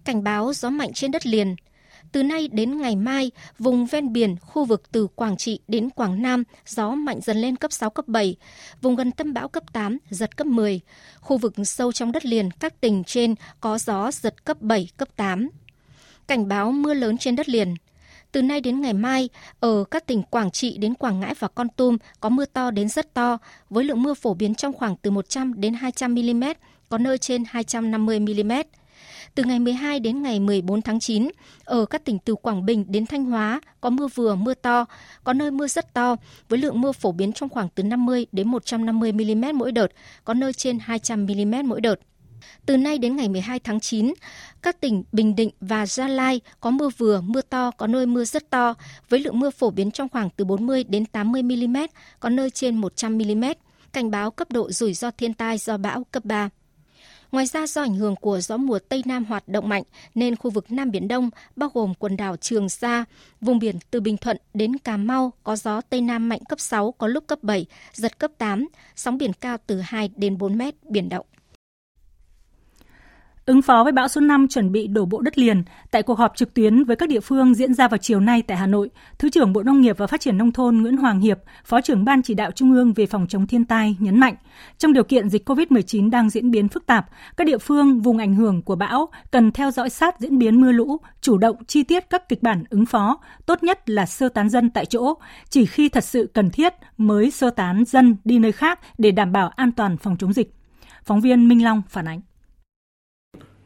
[0.06, 1.56] Cảnh báo gió mạnh trên đất liền,
[2.12, 6.22] từ nay đến ngày mai, vùng ven biển, khu vực từ Quảng Trị đến Quảng
[6.22, 8.36] Nam, gió mạnh dần lên cấp 6, cấp 7.
[8.82, 10.80] Vùng gần tâm bão cấp 8, giật cấp 10.
[11.19, 15.08] Khu vực sâu trong đất liền, các tỉnh trên có gió giật cấp 7, cấp
[15.15, 15.50] 8
[16.30, 17.74] cảnh báo mưa lớn trên đất liền.
[18.32, 21.67] Từ nay đến ngày mai, ở các tỉnh Quảng Trị đến Quảng Ngãi và Con
[21.69, 23.38] Tum có mưa to đến rất to,
[23.69, 26.43] với lượng mưa phổ biến trong khoảng từ 100 đến 200 mm,
[26.89, 28.52] có nơi trên 250 mm.
[29.39, 31.30] Từ ngày 12 đến ngày 14 tháng 9,
[31.63, 34.86] ở các tỉnh từ Quảng Bình đến Thanh Hóa có mưa vừa, mưa to,
[35.23, 36.15] có nơi mưa rất to,
[36.49, 39.88] với lượng mưa phổ biến trong khoảng từ 50 đến 150 mm mỗi đợt,
[40.23, 41.95] có nơi trên 200 mm mỗi đợt.
[42.65, 44.13] Từ nay đến ngày 12 tháng 9,
[44.62, 48.25] các tỉnh Bình Định và Gia Lai có mưa vừa, mưa to, có nơi mưa
[48.25, 48.73] rất to,
[49.10, 51.78] với lượng mưa phổ biến trong khoảng từ 40 đến 80 mm,
[52.19, 53.43] có nơi trên 100 mm.
[53.93, 56.49] Cảnh báo cấp độ rủi ro thiên tai do bão cấp 3.
[57.32, 59.84] Ngoài ra do ảnh hưởng của gió mùa Tây Nam hoạt động mạnh
[60.15, 63.06] nên khu vực Nam Biển Đông bao gồm quần đảo Trường Sa,
[63.42, 66.92] vùng biển từ Bình Thuận đến Cà Mau có gió Tây Nam mạnh cấp 6
[66.92, 70.76] có lúc cấp 7, giật cấp 8, sóng biển cao từ 2 đến 4 mét,
[70.84, 71.26] biển động.
[73.50, 76.36] Ứng phó với bão số 5 chuẩn bị đổ bộ đất liền, tại cuộc họp
[76.36, 79.30] trực tuyến với các địa phương diễn ra vào chiều nay tại Hà Nội, Thứ
[79.30, 82.22] trưởng Bộ Nông nghiệp và Phát triển Nông thôn Nguyễn Hoàng Hiệp, Phó trưởng Ban
[82.22, 84.36] chỉ đạo Trung ương về phòng chống thiên tai nhấn mạnh,
[84.78, 87.06] trong điều kiện dịch COVID-19 đang diễn biến phức tạp,
[87.38, 90.72] các địa phương vùng ảnh hưởng của bão cần theo dõi sát diễn biến mưa
[90.72, 94.50] lũ, chủ động chi tiết các kịch bản ứng phó, tốt nhất là sơ tán
[94.50, 95.14] dân tại chỗ,
[95.50, 99.32] chỉ khi thật sự cần thiết mới sơ tán dân đi nơi khác để đảm
[99.32, 100.54] bảo an toàn phòng chống dịch.
[101.04, 102.29] Phóng viên Minh Long phản ánh.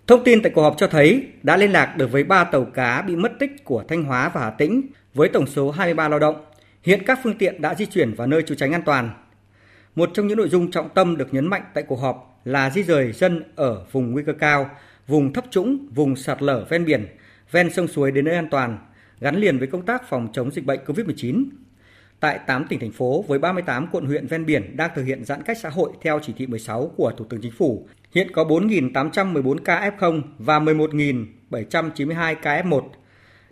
[0.07, 3.01] Thông tin tại cuộc họp cho thấy đã liên lạc được với 3 tàu cá
[3.01, 4.81] bị mất tích của Thanh Hóa và Hà Tĩnh
[5.13, 6.45] với tổng số 23 lao động.
[6.81, 9.09] Hiện các phương tiện đã di chuyển vào nơi trú tránh an toàn.
[9.95, 12.83] Một trong những nội dung trọng tâm được nhấn mạnh tại cuộc họp là di
[12.83, 14.69] rời dân ở vùng nguy cơ cao,
[15.07, 17.05] vùng thấp trũng, vùng sạt lở ven biển,
[17.51, 18.77] ven sông suối đến nơi an toàn,
[19.19, 21.45] gắn liền với công tác phòng chống dịch bệnh COVID-19.
[22.19, 25.43] Tại 8 tỉnh thành phố với 38 quận huyện ven biển đang thực hiện giãn
[25.43, 29.57] cách xã hội theo chỉ thị 16 của Thủ tướng Chính phủ Hiện có 4.814
[29.57, 32.81] ca F0 và 11.792 ca F1.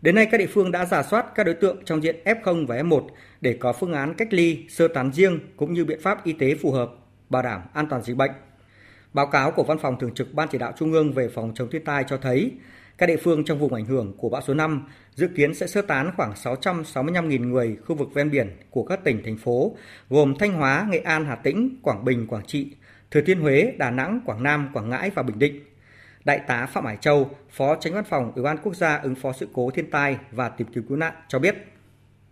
[0.01, 2.75] Đến nay các địa phương đã giả soát các đối tượng trong diện F0 và
[2.75, 3.07] F1
[3.41, 6.55] để có phương án cách ly, sơ tán riêng cũng như biện pháp y tế
[6.55, 6.91] phù hợp,
[7.29, 8.31] bảo đảm an toàn dịch bệnh.
[9.13, 11.69] Báo cáo của Văn phòng Thường trực Ban Chỉ đạo Trung ương về phòng chống
[11.71, 12.51] thiên tai cho thấy,
[12.97, 15.81] các địa phương trong vùng ảnh hưởng của bão số 5 dự kiến sẽ sơ
[15.81, 19.75] tán khoảng 665.000 người khu vực ven biển của các tỉnh, thành phố
[20.09, 22.71] gồm Thanh Hóa, Nghệ An, Hà Tĩnh, Quảng Bình, Quảng Trị,
[23.11, 25.65] Thừa Thiên Huế, Đà Nẵng, Quảng Nam, Quảng Ngãi và Bình Định.
[26.23, 29.31] Đại tá Phạm Hải Châu, Phó Tránh Văn phòng Ủy ban Quốc gia ứng phó
[29.31, 31.55] sự cố thiên tai và tìm kiếm cứu nạn cho biết.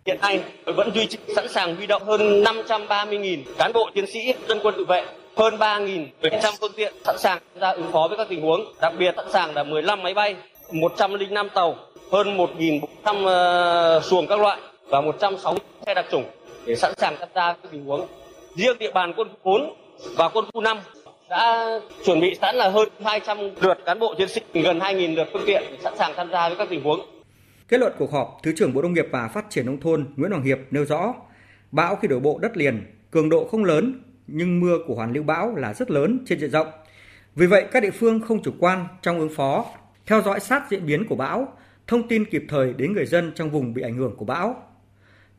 [0.06, 4.34] Hiện nay vẫn duy trì sẵn sàng huy động hơn 530.000 cán bộ chiến sĩ
[4.48, 5.04] dân quân tự vệ,
[5.36, 9.14] hơn 3.700 phương tiện sẵn sàng ra ứng phó với các tình huống, đặc biệt
[9.16, 10.36] sẵn sàng là 15 máy bay,
[10.72, 11.76] 105 tàu,
[12.12, 16.24] hơn 1.400 ờ, xuồng các loại và 160 xe đặc trùng
[16.66, 18.06] để sẵn sàng tham gia các tình huống.
[18.56, 20.78] Riêng địa bàn quân khu 4 và quân khu 5
[21.30, 21.68] đã
[22.04, 25.42] chuẩn bị sẵn là hơn 200 lượt cán bộ chiến sĩ, gần 2.000 lượt phương
[25.46, 27.00] tiện sẵn sàng tham gia với các tình huống.
[27.68, 30.30] Kết luận cuộc họp, Thứ trưởng Bộ Nông nghiệp và Phát triển Nông thôn Nguyễn
[30.30, 31.14] Hoàng Hiệp nêu rõ,
[31.70, 35.24] bão khi đổ bộ đất liền, cường độ không lớn, nhưng mưa của hoàn lưu
[35.24, 36.66] bão là rất lớn trên diện rộng.
[37.34, 39.64] Vì vậy, các địa phương không chủ quan trong ứng phó,
[40.06, 41.48] theo dõi sát diễn biến của bão,
[41.86, 44.62] thông tin kịp thời đến người dân trong vùng bị ảnh hưởng của bão.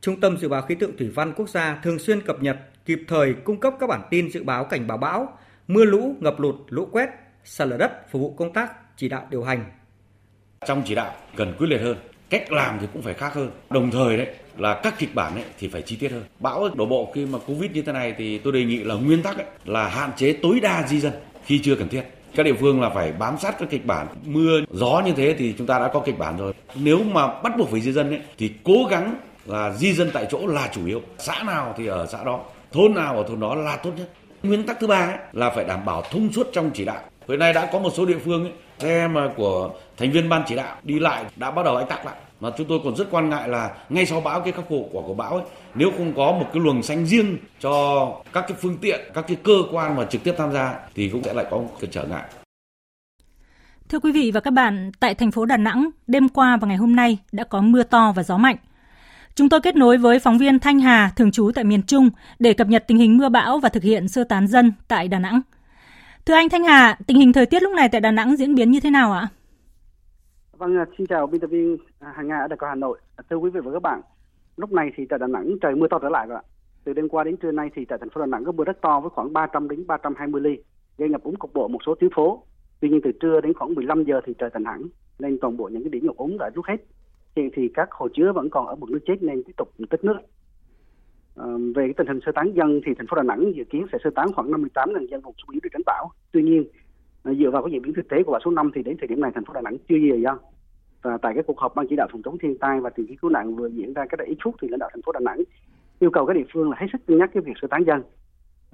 [0.00, 2.56] Trung tâm Dự báo Khí tượng Thủy văn Quốc gia thường xuyên cập nhật
[2.86, 6.40] kịp thời cung cấp các bản tin dự báo cảnh báo bão, mưa lũ, ngập
[6.40, 7.08] lụt, lũ quét,
[7.44, 9.64] sạt lở đất phục vụ công tác chỉ đạo điều hành.
[10.66, 11.96] Trong chỉ đạo cần quyết liệt hơn,
[12.30, 13.50] cách làm thì cũng phải khác hơn.
[13.70, 14.26] Đồng thời đấy
[14.56, 16.24] là các kịch bản ấy thì phải chi tiết hơn.
[16.40, 19.22] Bão đổ bộ khi mà Covid như thế này thì tôi đề nghị là nguyên
[19.22, 21.12] tắc ấy, là hạn chế tối đa di dân
[21.44, 22.02] khi chưa cần thiết.
[22.34, 24.06] Các địa phương là phải bám sát các kịch bản.
[24.24, 26.52] Mưa, gió như thế thì chúng ta đã có kịch bản rồi.
[26.74, 29.16] Nếu mà bắt buộc phải di dân ấy, thì cố gắng
[29.46, 31.02] là di dân tại chỗ là chủ yếu.
[31.18, 34.08] Xã nào thì ở xã đó, thôn nào ở thôn đó là tốt nhất.
[34.42, 37.00] Nguyên tắc thứ ba ấy, là phải đảm bảo thông suốt trong chỉ đạo.
[37.28, 38.52] Hiện nay đã có một số địa phương ấy,
[38.82, 42.06] xe mà của thành viên ban chỉ đạo đi lại đã bắt đầu ách tắc
[42.06, 44.88] lại mà chúng tôi còn rất quan ngại là ngay sau bão cái khắc phục
[44.92, 45.44] của của bão ấy
[45.74, 49.36] nếu không có một cái luồng xanh riêng cho các cái phương tiện các cái
[49.42, 52.04] cơ quan mà trực tiếp tham gia thì cũng sẽ lại có một cái trở
[52.04, 52.24] ngại
[53.88, 56.76] Thưa quý vị và các bạn, tại thành phố Đà Nẵng, đêm qua và ngày
[56.76, 58.56] hôm nay đã có mưa to và gió mạnh.
[59.34, 62.54] Chúng tôi kết nối với phóng viên Thanh Hà, thường trú tại miền Trung, để
[62.54, 65.40] cập nhật tình hình mưa bão và thực hiện sơ tán dân tại Đà Nẵng.
[66.26, 68.70] Thưa anh Thanh Hà, tình hình thời tiết lúc này tại Đà Nẵng diễn biến
[68.70, 69.28] như thế nào ạ?
[70.52, 72.98] Vâng, à, xin chào biên tập viên à, Hà Nga ở Đài Hà Nội.
[73.16, 74.00] À, thưa quý vị và các bạn,
[74.56, 76.42] lúc này thì tại Đà Nẵng trời mưa to trở lại rồi ạ.
[76.84, 78.80] Từ đêm qua đến trưa nay thì tại thành phố Đà Nẵng có mưa rất
[78.80, 80.56] to với khoảng 300 đến 320 ly,
[80.98, 82.42] gây ngập úng cục bộ một số tuyến phố.
[82.80, 84.82] Tuy nhiên từ trưa đến khoảng 15 giờ thì trời tạnh hẳn,
[85.18, 86.76] nên toàn bộ những cái điểm ngập úng đã rút hết.
[87.36, 90.04] Hiện thì các hồ chứa vẫn còn ở mực nước chết nên tiếp tục tích
[90.04, 90.18] nước.
[91.36, 93.86] À, về cái tình hình sơ tán dân thì thành phố Đà Nẵng dự kiến
[93.92, 96.10] sẽ sơ tán khoảng 58.000 dân vùng sung yếu để tránh bão.
[96.32, 96.64] Tuy nhiên
[97.22, 99.08] ờ, dựa vào cái diễn biến thực tế của bão số 5 thì đến thời
[99.08, 100.38] điểm này thành phố Đà Nẵng chưa về dân
[101.02, 103.16] và tại cái cuộc họp ban chỉ đạo phòng chống thiên tai và tìm kiếm
[103.16, 105.20] cứu nạn vừa diễn ra cách đây ít phút thì lãnh đạo thành phố Đà
[105.20, 105.42] Nẵng
[105.98, 108.02] yêu cầu các địa phương là hết sức cân nhắc cái việc sơ tán dân.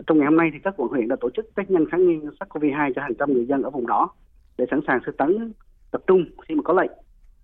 [0.06, 2.20] Trong ngày hôm nay thì các quận huyện đã tổ chức test nhanh kháng nguyên
[2.20, 4.10] SARS-CoV-2 cho hàng trăm người dân ở vùng đó
[4.58, 5.52] để sẵn sàng sơ tán
[5.90, 6.90] tập trung khi mà có lệnh.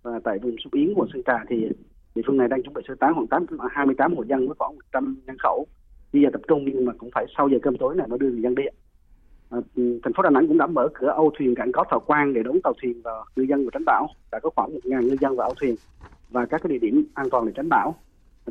[0.04, 1.68] Và tại vùng Súp Yến, của Sơn Trà thì
[2.14, 4.74] địa phương này đang chuẩn bị sơ tán khoảng 8, 28 hộ dân với khoảng
[4.74, 5.66] 100 nhân khẩu.
[6.12, 8.30] Bây giờ tập trung nhưng mà cũng phải sau giờ cơm tối này mới đưa
[8.30, 8.64] người dân đi.
[9.50, 12.32] À, thành phố Đà Nẵng cũng đã mở cửa âu thuyền cảng có thọ quang
[12.32, 14.08] để đón tàu thuyền và ngư dân của tránh bão.
[14.32, 15.74] Đã có khoảng 1.000 ngư dân vào âu thuyền
[16.30, 17.94] và các cái địa điểm an toàn để tránh bão.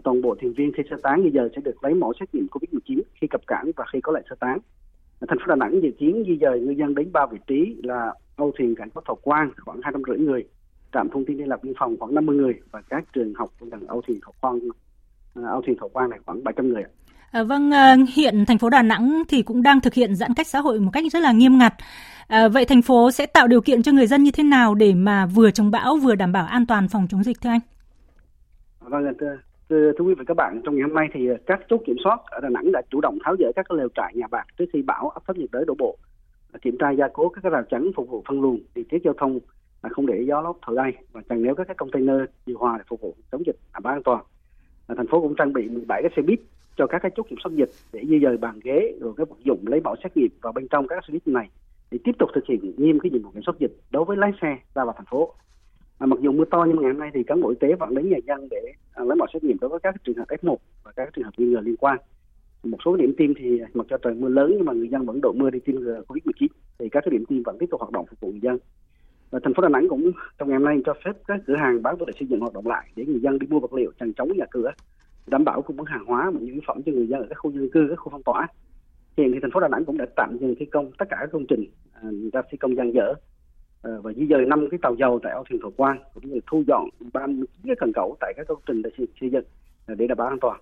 [0.03, 2.47] Toàn bộ thuyền viên khi sơ tán bây giờ sẽ được lấy mẫu xét nghiệm
[2.51, 4.59] COVID-19 khi cập cảng và khi có lệnh sơ tán.
[5.27, 8.13] Thành phố Đà Nẵng dự kiến di dời ngư dân đến ba vị trí là
[8.35, 10.47] âu thuyền cảng có thọ quang khoảng hai trăm rưỡi người,
[10.93, 13.87] trạm thông tin liên lạc biên phòng khoảng 50 người và các trường học gần
[13.87, 14.59] âu thuyền thọ quang
[15.47, 16.83] âu thuyền thọ quang này khoảng 700 người.
[17.31, 17.71] À, vâng,
[18.15, 20.89] hiện thành phố Đà Nẵng thì cũng đang thực hiện giãn cách xã hội một
[20.93, 21.73] cách rất là nghiêm ngặt.
[22.27, 24.93] À, vậy thành phố sẽ tạo điều kiện cho người dân như thế nào để
[24.93, 27.59] mà vừa chống bão vừa đảm bảo an toàn phòng chống dịch thưa anh?
[28.79, 29.37] Vâng, thưa,
[29.69, 31.95] thưa, thưa quý vị và các bạn, trong ngày hôm nay thì các chốt kiểm
[32.03, 34.65] soát ở Đà Nẵng đã chủ động tháo dỡ các lều trại nhà bạc trước
[34.73, 35.97] khi bão áp thấp nhiệt đới đổ bộ,
[36.61, 39.39] kiểm tra gia cố các rào chắn phục vụ phân luồng, điều tiết giao thông
[39.89, 42.15] không để gió lốc thổi bay và chẳng nếu các cái container
[42.45, 44.23] điều hòa để phục vụ chống dịch đảm bảo an toàn.
[44.87, 46.39] Thành phố cũng trang bị 17 cái xe buýt
[46.77, 49.39] cho các cái chốt kiểm soát dịch để di dời bàn ghế rồi các vật
[49.43, 51.49] dụng lấy mẫu xét nghiệm vào bên trong các xe buýt này
[51.91, 54.31] để tiếp tục thực hiện nghiêm cái nhiệm vụ kiểm soát dịch đối với lái
[54.41, 55.33] xe ra vào thành phố.
[55.97, 57.95] À, mặc dù mưa to nhưng ngày hôm nay thì cán bộ y tế vẫn
[57.95, 60.55] đến nhà dân để à, lấy mẫu xét nghiệm đối với các trường hợp F1
[60.83, 61.97] và các trường hợp nghi ngờ liên quan.
[62.63, 65.21] Một số điểm tiêm thì mặc cho trời mưa lớn nhưng mà người dân vẫn
[65.21, 66.47] đổ mưa đi tiêm ngừa Covid-19
[66.79, 68.57] thì các cái điểm tiêm vẫn tiếp tục hoạt động phục vụ người dân.
[69.33, 71.83] Và thành phố Đà Nẵng cũng trong ngày hôm nay cho phép các cửa hàng
[71.83, 73.91] bán vật liệu xây dựng hoạt động lại để người dân đi mua vật liệu
[73.99, 74.71] trang chống nhà cửa
[75.27, 77.51] đảm bảo cung ứng hàng hóa và nhu phẩm cho người dân ở các khu
[77.51, 78.47] dân cư, các khu phong tỏa.
[79.17, 81.29] Hiện thì thành phố Đà Nẵng cũng đã tạm dừng thi công tất cả các
[81.31, 83.13] công trình à, ra thi công dang dở
[83.83, 86.39] à, và di dời năm cái tàu dầu tại âu thuyền Thọ Quang cũng như
[86.47, 89.45] thu dọn 39 cái cần cẩu tại các công trình để xây dựng
[89.87, 90.59] à, để đảm bảo an toàn.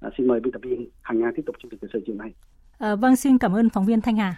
[0.00, 2.16] À, xin mời biên tập viên Hằng Nga tiếp tục chương trình thời sự chiều
[2.16, 2.32] nay.
[2.78, 4.36] À, vâng, xin cảm ơn phóng viên Thanh Hà.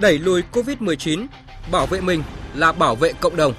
[0.00, 1.26] Đẩy lùi COVID-19,
[1.72, 2.22] bảo vệ mình
[2.54, 3.52] là bảo vệ cộng đồng.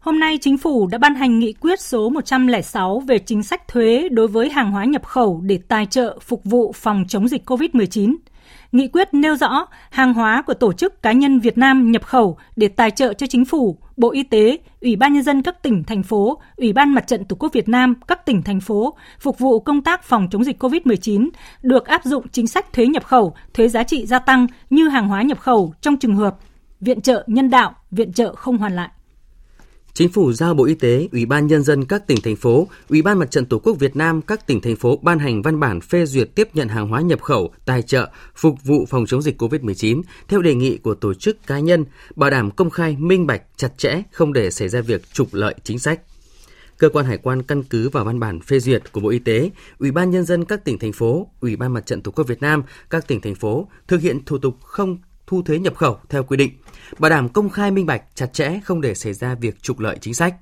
[0.00, 4.08] Hôm nay, Chính phủ đã ban hành nghị quyết số 106 về chính sách thuế
[4.08, 8.16] đối với hàng hóa nhập khẩu để tài trợ phục vụ phòng chống dịch COVID-19.
[8.72, 12.38] Nghị quyết nêu rõ hàng hóa của tổ chức cá nhân Việt Nam nhập khẩu
[12.56, 15.84] để tài trợ cho chính phủ, Bộ Y tế, Ủy ban nhân dân các tỉnh
[15.84, 19.38] thành phố, Ủy ban Mặt trận Tổ quốc Việt Nam các tỉnh thành phố phục
[19.38, 21.28] vụ công tác phòng chống dịch COVID-19
[21.62, 25.08] được áp dụng chính sách thuế nhập khẩu, thuế giá trị gia tăng như hàng
[25.08, 26.36] hóa nhập khẩu trong trường hợp
[26.80, 28.88] viện trợ nhân đạo, viện trợ không hoàn lại.
[29.96, 33.02] Chính phủ giao Bộ Y tế, Ủy ban Nhân dân các tỉnh, thành phố, Ủy
[33.02, 35.80] ban Mặt trận Tổ quốc Việt Nam các tỉnh, thành phố ban hành văn bản
[35.80, 39.42] phê duyệt tiếp nhận hàng hóa nhập khẩu, tài trợ, phục vụ phòng chống dịch
[39.42, 41.84] COVID-19 theo đề nghị của tổ chức cá nhân,
[42.16, 45.54] bảo đảm công khai, minh bạch, chặt chẽ, không để xảy ra việc trục lợi
[45.64, 46.00] chính sách.
[46.78, 49.50] Cơ quan hải quan căn cứ vào văn bản phê duyệt của Bộ Y tế,
[49.78, 52.42] Ủy ban Nhân dân các tỉnh, thành phố, Ủy ban Mặt trận Tổ quốc Việt
[52.42, 56.22] Nam các tỉnh, thành phố thực hiện thủ tục không thu thuế nhập khẩu theo
[56.22, 56.50] quy định,
[56.98, 59.98] bảo đảm công khai minh bạch, chặt chẽ không để xảy ra việc trục lợi
[60.00, 60.34] chính sách.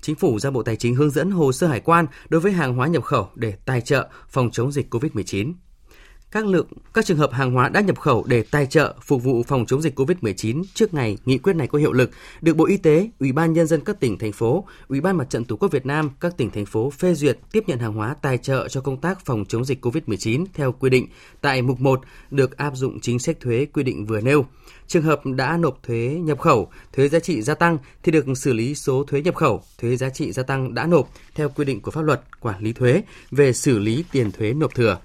[0.00, 2.74] Chính phủ ra Bộ Tài chính hướng dẫn hồ sơ hải quan đối với hàng
[2.74, 5.52] hóa nhập khẩu để tài trợ phòng chống dịch COVID-19
[6.30, 9.42] các lượng các trường hợp hàng hóa đã nhập khẩu để tài trợ phục vụ
[9.42, 12.10] phòng chống dịch COVID-19 trước ngày nghị quyết này có hiệu lực
[12.40, 15.30] được Bộ Y tế, Ủy ban nhân dân các tỉnh thành phố, Ủy ban Mặt
[15.30, 18.14] trận Tổ quốc Việt Nam các tỉnh thành phố phê duyệt tiếp nhận hàng hóa
[18.22, 21.06] tài trợ cho công tác phòng chống dịch COVID-19 theo quy định
[21.40, 22.00] tại mục 1
[22.30, 24.46] được áp dụng chính sách thuế quy định vừa nêu.
[24.86, 28.52] Trường hợp đã nộp thuế nhập khẩu, thuế giá trị gia tăng thì được xử
[28.52, 31.80] lý số thuế nhập khẩu, thuế giá trị gia tăng đã nộp theo quy định
[31.80, 34.98] của pháp luật quản lý thuế về xử lý tiền thuế nộp thừa.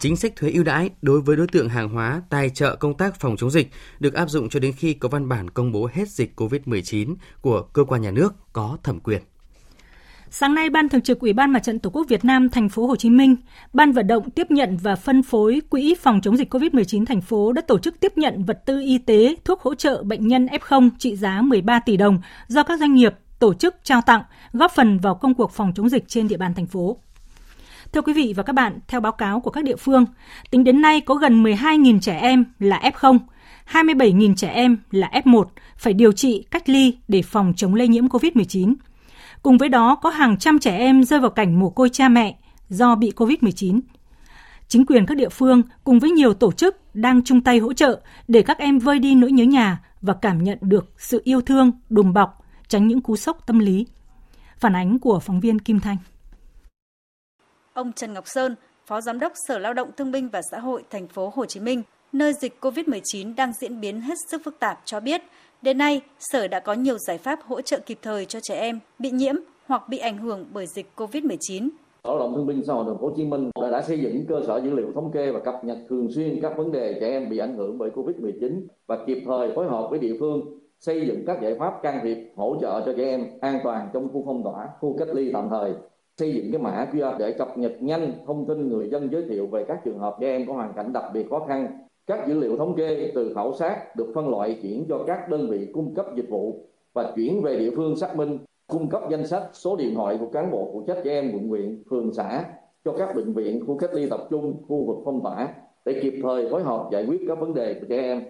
[0.00, 3.20] Chính sách thuế ưu đãi đối với đối tượng hàng hóa tài trợ công tác
[3.20, 3.70] phòng chống dịch
[4.00, 7.62] được áp dụng cho đến khi có văn bản công bố hết dịch COVID-19 của
[7.62, 9.22] cơ quan nhà nước có thẩm quyền.
[10.30, 12.86] Sáng nay, Ban Thường trực Ủy ban Mặt trận Tổ quốc Việt Nam thành phố
[12.86, 13.36] Hồ Chí Minh,
[13.72, 17.52] Ban vận động tiếp nhận và phân phối Quỹ phòng chống dịch COVID-19 thành phố
[17.52, 20.90] đã tổ chức tiếp nhận vật tư y tế, thuốc hỗ trợ bệnh nhân F0
[20.98, 24.22] trị giá 13 tỷ đồng do các doanh nghiệp tổ chức trao tặng,
[24.52, 26.96] góp phần vào công cuộc phòng chống dịch trên địa bàn thành phố.
[27.92, 30.04] Thưa quý vị và các bạn, theo báo cáo của các địa phương,
[30.50, 33.18] tính đến nay có gần 12.000 trẻ em là F0,
[33.72, 35.44] 27.000 trẻ em là F1
[35.76, 38.74] phải điều trị cách ly để phòng chống lây nhiễm COVID-19.
[39.42, 42.36] Cùng với đó có hàng trăm trẻ em rơi vào cảnh mồ côi cha mẹ
[42.68, 43.80] do bị COVID-19.
[44.68, 48.00] Chính quyền các địa phương cùng với nhiều tổ chức đang chung tay hỗ trợ
[48.28, 51.72] để các em vơi đi nỗi nhớ nhà và cảm nhận được sự yêu thương,
[51.88, 53.86] đùm bọc, tránh những cú sốc tâm lý.
[54.58, 55.96] Phản ánh của phóng viên Kim Thanh.
[57.76, 58.54] Ông Trần Ngọc Sơn,
[58.86, 61.60] Phó Giám đốc Sở Lao động Thương binh và Xã hội thành phố Hồ Chí
[61.60, 65.22] Minh, nơi dịch COVID-19 đang diễn biến hết sức phức tạp cho biết,
[65.62, 68.80] đến nay Sở đã có nhiều giải pháp hỗ trợ kịp thời cho trẻ em
[68.98, 69.34] bị nhiễm
[69.66, 71.68] hoặc bị ảnh hưởng bởi dịch COVID-19.
[72.04, 73.98] Sở Lao động Thương binh Xã hội thành phố Hồ Chí Minh đã, đã xây
[73.98, 76.98] dựng cơ sở dữ liệu thống kê và cập nhật thường xuyên các vấn đề
[77.00, 80.40] trẻ em bị ảnh hưởng bởi Covid-19 và kịp thời phối hợp với địa phương
[80.80, 84.08] xây dựng các giải pháp can thiệp hỗ trợ cho trẻ em an toàn trong
[84.12, 85.72] khu phong tỏa, khu cách ly tạm thời
[86.18, 89.46] xây dựng cái mã QR để cập nhật nhanh thông tin người dân giới thiệu
[89.46, 91.78] về các trường hợp trẻ em có hoàn cảnh đặc biệt khó khăn.
[92.06, 95.50] Các dữ liệu thống kê từ khảo sát được phân loại chuyển cho các đơn
[95.50, 96.60] vị cung cấp dịch vụ
[96.94, 100.26] và chuyển về địa phương xác minh, cung cấp danh sách số điện thoại của
[100.26, 102.44] cán bộ phụ trách trẻ em quận huyện, phường xã
[102.84, 105.48] cho các bệnh viện, khu cách ly tập trung, khu vực phong tỏa
[105.84, 108.24] để kịp thời phối hợp giải quyết các vấn đề của trẻ em.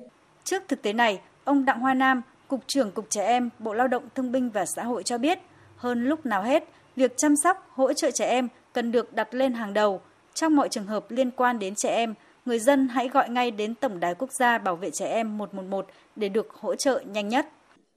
[0.45, 3.89] Trước thực tế này, ông Đặng Hoa Nam, Cục trưởng Cục Trẻ Em, Bộ Lao
[3.89, 5.39] động Thương binh và Xã hội cho biết,
[5.76, 9.53] hơn lúc nào hết, việc chăm sóc, hỗ trợ trẻ em cần được đặt lên
[9.53, 10.01] hàng đầu.
[10.35, 13.75] Trong mọi trường hợp liên quan đến trẻ em, người dân hãy gọi ngay đến
[13.75, 15.87] Tổng đài Quốc gia Bảo vệ trẻ em 111
[16.17, 17.47] để được hỗ trợ nhanh nhất.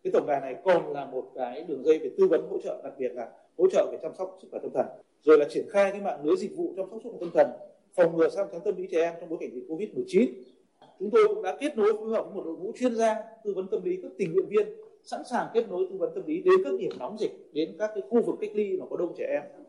[0.04, 2.82] Cái tổng đài này còn là một cái đường dây về tư vấn hỗ trợ,
[2.84, 3.28] đặc biệt là
[3.58, 4.86] hỗ trợ về chăm sóc sức khỏe tâm thần.
[5.24, 7.48] Rồi là triển khai cái mạng lưới dịch vụ chăm sóc sức khỏe tâm thần,
[7.96, 10.28] phòng ngừa sang chấn tâm lý trẻ em trong bối cảnh dịch Covid-19.
[11.00, 13.54] Chúng tôi cũng đã kết nối phối hợp với một đội ngũ chuyên gia tư
[13.56, 14.68] vấn tâm lý các tình nguyện viên
[15.04, 17.92] sẵn sàng kết nối tư vấn tâm lý đến các điểm nóng dịch, đến các
[17.96, 19.68] cái khu vực cách ly mà có đông trẻ em.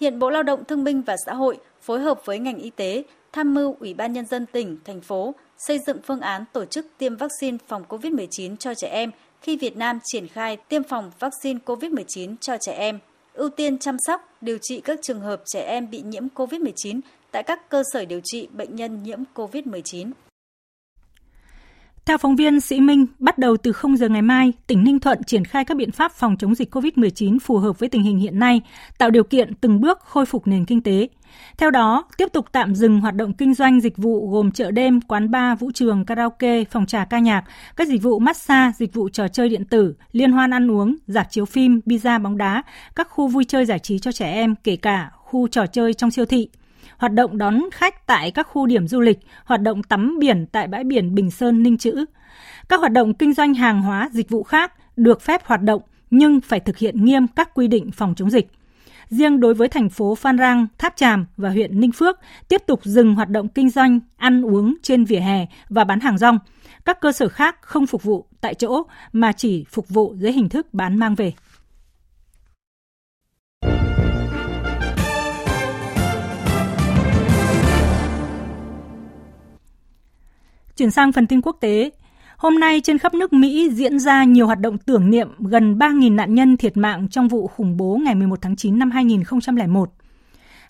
[0.00, 3.02] Hiện Bộ Lao động Thương binh và Xã hội phối hợp với ngành y tế
[3.32, 6.86] tham mưu Ủy ban Nhân dân tỉnh, thành phố xây dựng phương án tổ chức
[6.98, 9.10] tiêm vaccine phòng COVID-19 cho trẻ em
[9.40, 12.98] khi Việt Nam triển khai tiêm phòng vaccine COVID-19 cho trẻ em,
[13.34, 17.00] ưu tiên chăm sóc, điều trị các trường hợp trẻ em bị nhiễm COVID-19
[17.30, 20.10] tại các cơ sở điều trị bệnh nhân nhiễm COVID-19.
[22.06, 25.24] Theo phóng viên Sĩ Minh, bắt đầu từ 0 giờ ngày mai, tỉnh Ninh Thuận
[25.24, 28.38] triển khai các biện pháp phòng chống dịch COVID-19 phù hợp với tình hình hiện
[28.38, 28.60] nay,
[28.98, 31.08] tạo điều kiện từng bước khôi phục nền kinh tế.
[31.58, 35.00] Theo đó, tiếp tục tạm dừng hoạt động kinh doanh dịch vụ gồm chợ đêm,
[35.00, 37.44] quán bar, vũ trường, karaoke, phòng trà ca nhạc,
[37.76, 41.30] các dịch vụ massage, dịch vụ trò chơi điện tử, liên hoan ăn uống, dạp
[41.30, 42.62] chiếu phim, pizza bóng đá,
[42.96, 46.10] các khu vui chơi giải trí cho trẻ em, kể cả khu trò chơi trong
[46.10, 46.48] siêu thị
[46.98, 50.66] hoạt động đón khách tại các khu điểm du lịch, hoạt động tắm biển tại
[50.66, 52.04] bãi biển Bình Sơn Ninh Chữ.
[52.68, 56.40] Các hoạt động kinh doanh hàng hóa, dịch vụ khác được phép hoạt động nhưng
[56.40, 58.50] phải thực hiện nghiêm các quy định phòng chống dịch.
[59.08, 62.18] Riêng đối với thành phố Phan Rang, Tháp Tràm và huyện Ninh Phước
[62.48, 66.18] tiếp tục dừng hoạt động kinh doanh, ăn uống trên vỉa hè và bán hàng
[66.18, 66.38] rong.
[66.84, 70.48] Các cơ sở khác không phục vụ tại chỗ mà chỉ phục vụ dưới hình
[70.48, 71.32] thức bán mang về.
[80.76, 81.90] Chuyển sang phần tin quốc tế,
[82.42, 86.14] Hôm nay trên khắp nước Mỹ diễn ra nhiều hoạt động tưởng niệm gần 3.000
[86.14, 89.92] nạn nhân thiệt mạng trong vụ khủng bố ngày 11 tháng 9 năm 2001.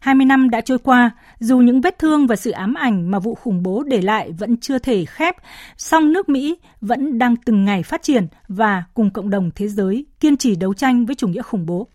[0.00, 3.34] 20 năm đã trôi qua, dù những vết thương và sự ám ảnh mà vụ
[3.34, 5.36] khủng bố để lại vẫn chưa thể khép,
[5.76, 10.06] song nước Mỹ vẫn đang từng ngày phát triển và cùng cộng đồng thế giới
[10.20, 11.86] kiên trì đấu tranh với chủ nghĩa khủng bố.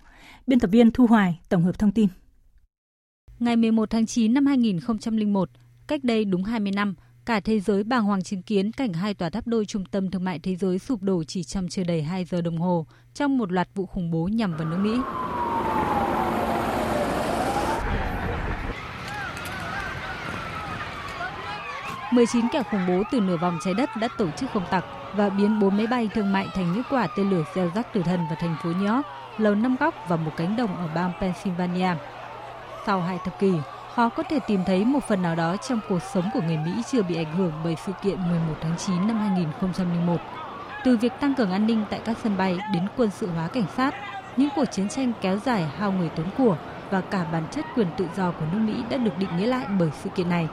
[0.48, 2.08] Biên tập viên Thu Hoài tổng hợp thông tin.
[3.40, 5.50] Ngày 11 tháng 9 năm 2001,
[5.88, 6.96] cách đây đúng 20 năm,
[7.28, 10.24] Cả thế giới bàng hoàng chứng kiến cảnh hai tòa tháp đôi trung tâm thương
[10.24, 13.52] mại thế giới sụp đổ chỉ trong chưa đầy 2 giờ đồng hồ trong một
[13.52, 14.98] loạt vụ khủng bố nhằm vào nước Mỹ.
[22.12, 25.30] 19 kẻ khủng bố từ nửa vòng trái đất đã tổ chức không tặc và
[25.30, 28.20] biến bốn máy bay thương mại thành những quả tên lửa gieo rắc tử thần
[28.28, 29.06] vào thành phố New York,
[29.38, 31.96] lầu năm góc và một cánh đồng ở bang Pennsylvania.
[32.86, 33.54] Sau hai thập kỷ,
[33.98, 36.72] họ có thể tìm thấy một phần nào đó trong cuộc sống của người Mỹ
[36.92, 40.22] chưa bị ảnh hưởng bởi sự kiện 11 tháng 9 năm 2001.
[40.84, 43.66] Từ việc tăng cường an ninh tại các sân bay đến quân sự hóa cảnh
[43.78, 43.94] sát,
[44.38, 46.58] những cuộc chiến tranh kéo dài hao người tốn của
[46.90, 49.66] và cả bản chất quyền tự do của nước Mỹ đã được định nghĩa lại
[49.80, 50.48] bởi sự kiện này.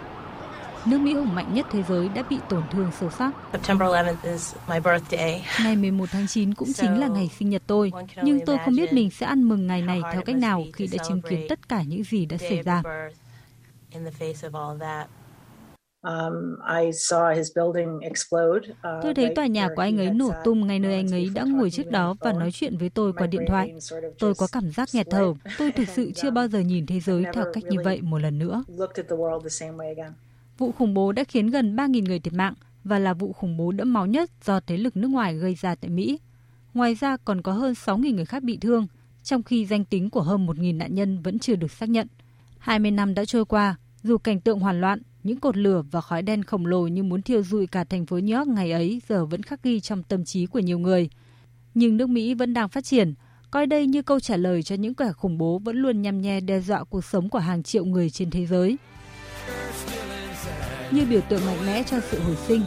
[0.84, 3.30] Nước Mỹ hùng mạnh nhất thế giới đã bị tổn thương sâu sắc.
[5.62, 7.92] Ngày 11 tháng 9 cũng chính là ngày sinh nhật tôi,
[8.22, 11.04] nhưng tôi không biết mình sẽ ăn mừng ngày này theo cách nào khi đã
[11.08, 12.82] chứng kiến tất cả những gì đã xảy ra.
[16.04, 16.56] Um,
[18.72, 21.44] uh, tôi thấy tòa nhà của anh ấy nổ tung ngay nơi anh ấy đã
[21.44, 23.74] ngồi trước đó và nói chuyện với tôi qua điện thoại.
[24.18, 25.34] Tôi có cảm giác nghẹt thở.
[25.58, 28.38] Tôi thực sự chưa bao giờ nhìn thế giới theo cách như vậy một lần
[28.38, 28.64] nữa.
[30.58, 33.72] Vụ khủng bố đã khiến gần 3.000 người thiệt mạng và là vụ khủng bố
[33.72, 36.18] đẫm máu nhất do thế lực nước ngoài gây ra tại Mỹ.
[36.74, 38.86] Ngoài ra còn có hơn 6.000 người khác bị thương,
[39.22, 42.06] trong khi danh tính của hơn 1.000 nạn nhân vẫn chưa được xác nhận.
[42.58, 46.22] 20 năm đã trôi qua, dù cảnh tượng hoàn loạn, những cột lửa và khói
[46.22, 49.26] đen khổng lồ như muốn thiêu rụi cả thành phố New York ngày ấy giờ
[49.26, 51.08] vẫn khắc ghi trong tâm trí của nhiều người.
[51.74, 53.14] Nhưng nước Mỹ vẫn đang phát triển,
[53.50, 56.40] coi đây như câu trả lời cho những kẻ khủng bố vẫn luôn nhằm nhe
[56.40, 58.76] đe dọa cuộc sống của hàng triệu người trên thế giới.
[60.90, 62.62] Như biểu tượng mạnh mẽ cho sự hồi sinh,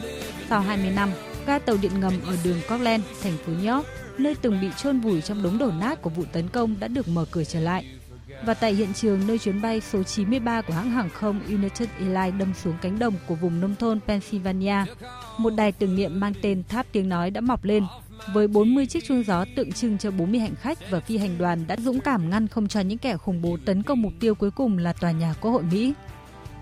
[0.48, 1.10] sau 20 năm,
[1.46, 3.86] ga tàu điện ngầm ở đường Cortland, thành phố New York,
[4.18, 7.08] nơi từng bị chôn vùi trong đống đổ nát của vụ tấn công đã được
[7.08, 7.97] mở cửa trở lại
[8.44, 12.40] và tại hiện trường nơi chuyến bay số 93 của hãng hàng không United Airlines
[12.40, 14.76] đâm xuống cánh đồng của vùng nông thôn Pennsylvania,
[15.38, 17.84] một đài tưởng niệm mang tên Tháp Tiếng Nói đã mọc lên
[18.32, 21.64] với 40 chiếc chuông gió tượng trưng cho 40 hành khách và phi hành đoàn
[21.66, 24.50] đã dũng cảm ngăn không cho những kẻ khủng bố tấn công mục tiêu cuối
[24.50, 25.92] cùng là tòa nhà Quốc hội Mỹ.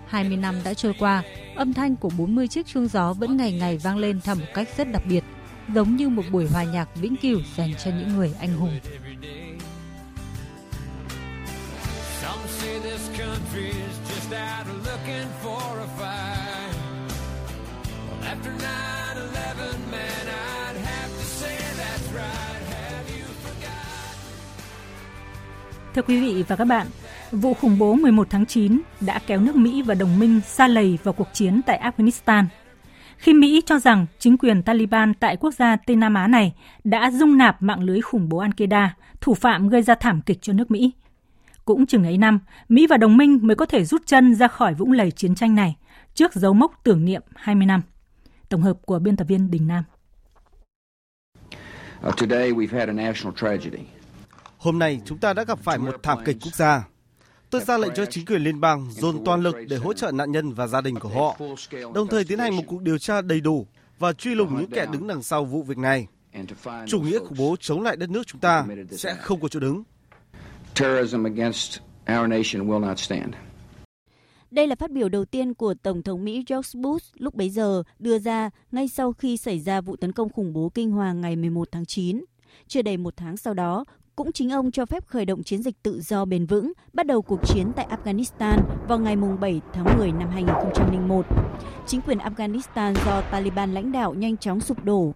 [0.07, 1.23] 20 năm đã trôi qua,
[1.55, 4.69] âm thanh của 40 chiếc chuông gió vẫn ngày ngày vang lên theo một cách
[4.77, 5.23] rất đặc biệt,
[5.73, 8.79] giống như một buổi hòa nhạc vĩnh cửu dành cho những người anh hùng.
[12.37, 16.75] Some say this country's just out looking for a fight.
[18.09, 22.61] Well, after 9-11, man, I'd have to say that's right.
[22.69, 24.33] Have you forgotten?
[25.95, 26.87] Thưa quý vị và các bạn,
[27.31, 30.97] vụ khủng bố 11 tháng 9 đã kéo nước Mỹ và đồng minh xa lầy
[31.03, 32.45] vào cuộc chiến tại Afghanistan.
[33.17, 37.11] Khi Mỹ cho rằng chính quyền Taliban tại quốc gia Tây Nam Á này đã
[37.11, 38.87] dung nạp mạng lưới khủng bố Al-Qaeda,
[39.21, 40.91] thủ phạm gây ra thảm kịch cho nước Mỹ–
[41.67, 42.39] cũng chừng ấy năm,
[42.69, 45.55] Mỹ và đồng minh mới có thể rút chân ra khỏi vũng lầy chiến tranh
[45.55, 45.75] này
[46.13, 47.81] trước dấu mốc tưởng niệm 20 năm.
[48.49, 49.83] Tổng hợp của biên tập viên Đình Nam.
[54.57, 56.87] Hôm nay chúng ta đã gặp phải một thảm kịch quốc gia.
[57.49, 60.31] Tôi ra lệnh cho chính quyền liên bang dồn toàn lực để hỗ trợ nạn
[60.31, 61.37] nhân và gia đình của họ,
[61.93, 63.67] đồng thời tiến hành một cuộc điều tra đầy đủ
[63.99, 66.07] và truy lùng những kẻ đứng đằng sau vụ việc này.
[66.87, 69.83] Chủ nghĩa khủng bố chống lại đất nước chúng ta sẽ không có chỗ đứng
[70.79, 71.79] terrorism against
[72.19, 73.33] our nation will not stand.
[74.51, 77.83] Đây là phát biểu đầu tiên của Tổng thống Mỹ George Bush lúc bấy giờ
[77.99, 81.35] đưa ra ngay sau khi xảy ra vụ tấn công khủng bố kinh hoàng ngày
[81.35, 82.25] 11 tháng 9.
[82.67, 85.75] Chưa đầy một tháng sau đó, cũng chính ông cho phép khởi động chiến dịch
[85.83, 88.57] tự do bền vững, bắt đầu cuộc chiến tại Afghanistan
[88.87, 91.25] vào ngày 7 tháng 10 năm 2001.
[91.87, 95.13] Chính quyền Afghanistan do Taliban lãnh đạo nhanh chóng sụp đổ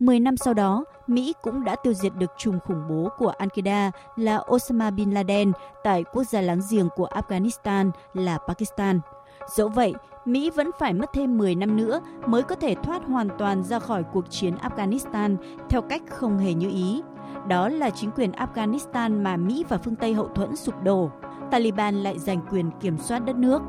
[0.00, 3.90] 10 năm sau đó, Mỹ cũng đã tiêu diệt được trùm khủng bố của Al-Qaeda
[4.16, 5.52] là Osama Bin Laden
[5.84, 9.00] tại quốc gia láng giềng của Afghanistan là Pakistan.
[9.56, 9.94] Dẫu vậy,
[10.24, 13.78] Mỹ vẫn phải mất thêm 10 năm nữa mới có thể thoát hoàn toàn ra
[13.78, 15.36] khỏi cuộc chiến Afghanistan
[15.68, 17.02] theo cách không hề như ý.
[17.48, 21.10] Đó là chính quyền Afghanistan mà Mỹ và phương Tây hậu thuẫn sụp đổ.
[21.50, 23.62] Taliban lại giành quyền kiểm soát đất nước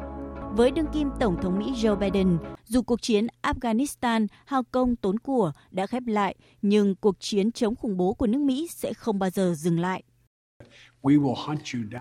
[0.56, 5.20] với đương kim Tổng thống Mỹ Joe Biden, dù cuộc chiến Afghanistan hao công tốn
[5.20, 9.20] của đã khép lại, nhưng cuộc chiến chống khủng bố của nước Mỹ sẽ không
[9.20, 10.04] bao giờ dừng lại.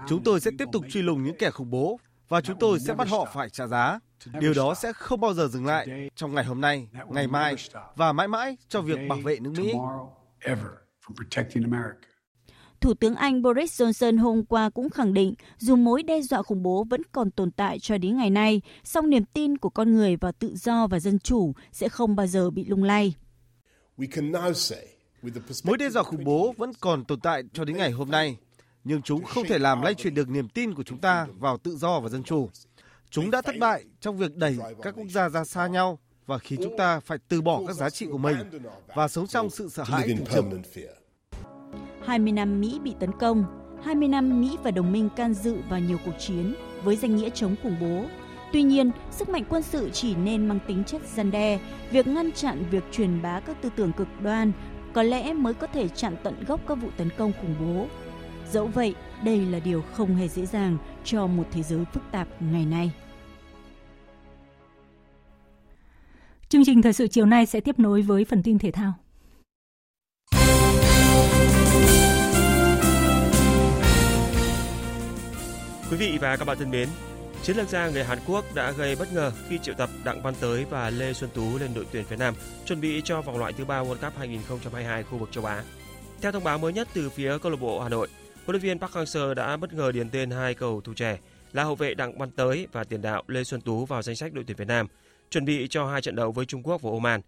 [0.09, 2.94] Chúng tôi sẽ tiếp tục truy lùng những kẻ khủng bố và chúng tôi sẽ
[2.94, 3.98] bắt họ phải trả giá.
[4.40, 7.55] Điều đó sẽ không bao giờ dừng lại trong ngày hôm nay, ngày mai
[7.96, 9.72] và mãi mãi cho việc bảo vệ nước Mỹ.
[12.81, 16.62] Thủ tướng Anh Boris Johnson hôm qua cũng khẳng định dù mối đe dọa khủng
[16.62, 20.16] bố vẫn còn tồn tại cho đến ngày nay, song niềm tin của con người
[20.16, 23.14] vào tự do và dân chủ sẽ không bao giờ bị lung lay.
[25.64, 28.37] Mối đe dọa khủng bố vẫn còn tồn tại cho đến ngày hôm nay,
[28.85, 31.76] nhưng chúng không thể làm lay chuyển được niềm tin của chúng ta vào tự
[31.76, 32.51] do và dân chủ.
[33.11, 36.61] Chúng đã thất bại trong việc đẩy các quốc gia ra xa nhau và khiến
[36.62, 38.37] chúng ta phải từ bỏ các giá trị của mình
[38.95, 40.45] và sống trong sự sợ hãi thường trực.
[42.11, 43.45] 20 năm Mỹ bị tấn công,
[43.85, 46.55] 20 năm Mỹ và đồng minh can dự vào nhiều cuộc chiến
[46.85, 48.05] với danh nghĩa chống khủng bố.
[48.53, 52.33] Tuy nhiên, sức mạnh quân sự chỉ nên mang tính chất gian đe, việc ngăn
[52.33, 54.53] chặn việc truyền bá các tư tưởng cực đoan
[54.93, 57.87] có lẽ mới có thể chặn tận gốc các vụ tấn công khủng bố.
[58.53, 58.95] Dẫu vậy,
[59.25, 62.93] đây là điều không hề dễ dàng cho một thế giới phức tạp ngày nay.
[66.49, 68.95] Chương trình thời sự chiều nay sẽ tiếp nối với phần tin thể thao.
[75.91, 76.88] Quý vị và các bạn thân mến,
[77.43, 80.34] chiến lược gia người Hàn Quốc đã gây bất ngờ khi triệu tập Đặng Văn
[80.41, 82.34] Tới và Lê Xuân Tú lên đội tuyển Việt Nam
[82.64, 85.64] chuẩn bị cho vòng loại thứ ba World Cup 2022 khu vực châu Á.
[86.20, 88.09] Theo thông báo mới nhất từ phía câu lạc bộ Hà Nội,
[88.47, 91.18] huấn luyện viên Park Hang-seo đã bất ngờ điền tên hai cầu thủ trẻ
[91.53, 94.32] là hậu vệ Đặng Văn Tới và tiền đạo Lê Xuân Tú vào danh sách
[94.32, 94.86] đội tuyển Việt Nam,
[95.30, 97.20] chuẩn bị cho hai trận đấu với Trung Quốc và Oman.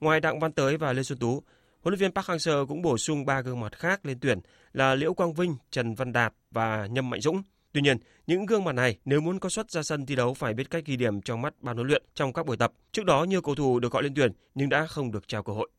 [0.00, 1.42] Ngoài Đặng Văn Tới và Lê Xuân Tú,
[1.82, 4.38] huấn luyện viên Park Hang-seo cũng bổ sung ba gương mặt khác lên tuyển
[4.72, 7.42] là Liễu Quang Vinh, Trần Văn Đạt và Nhâm Mạnh Dũng.
[7.74, 7.96] Tuy nhiên,
[8.26, 10.84] những gương mặt này nếu muốn có suất ra sân thi đấu phải biết cách
[10.86, 12.72] ghi điểm trong mắt ban huấn luyện trong các buổi tập.
[12.92, 15.52] Trước đó nhiều cầu thủ được gọi lên tuyển nhưng đã không được trao cơ
[15.52, 15.70] hội.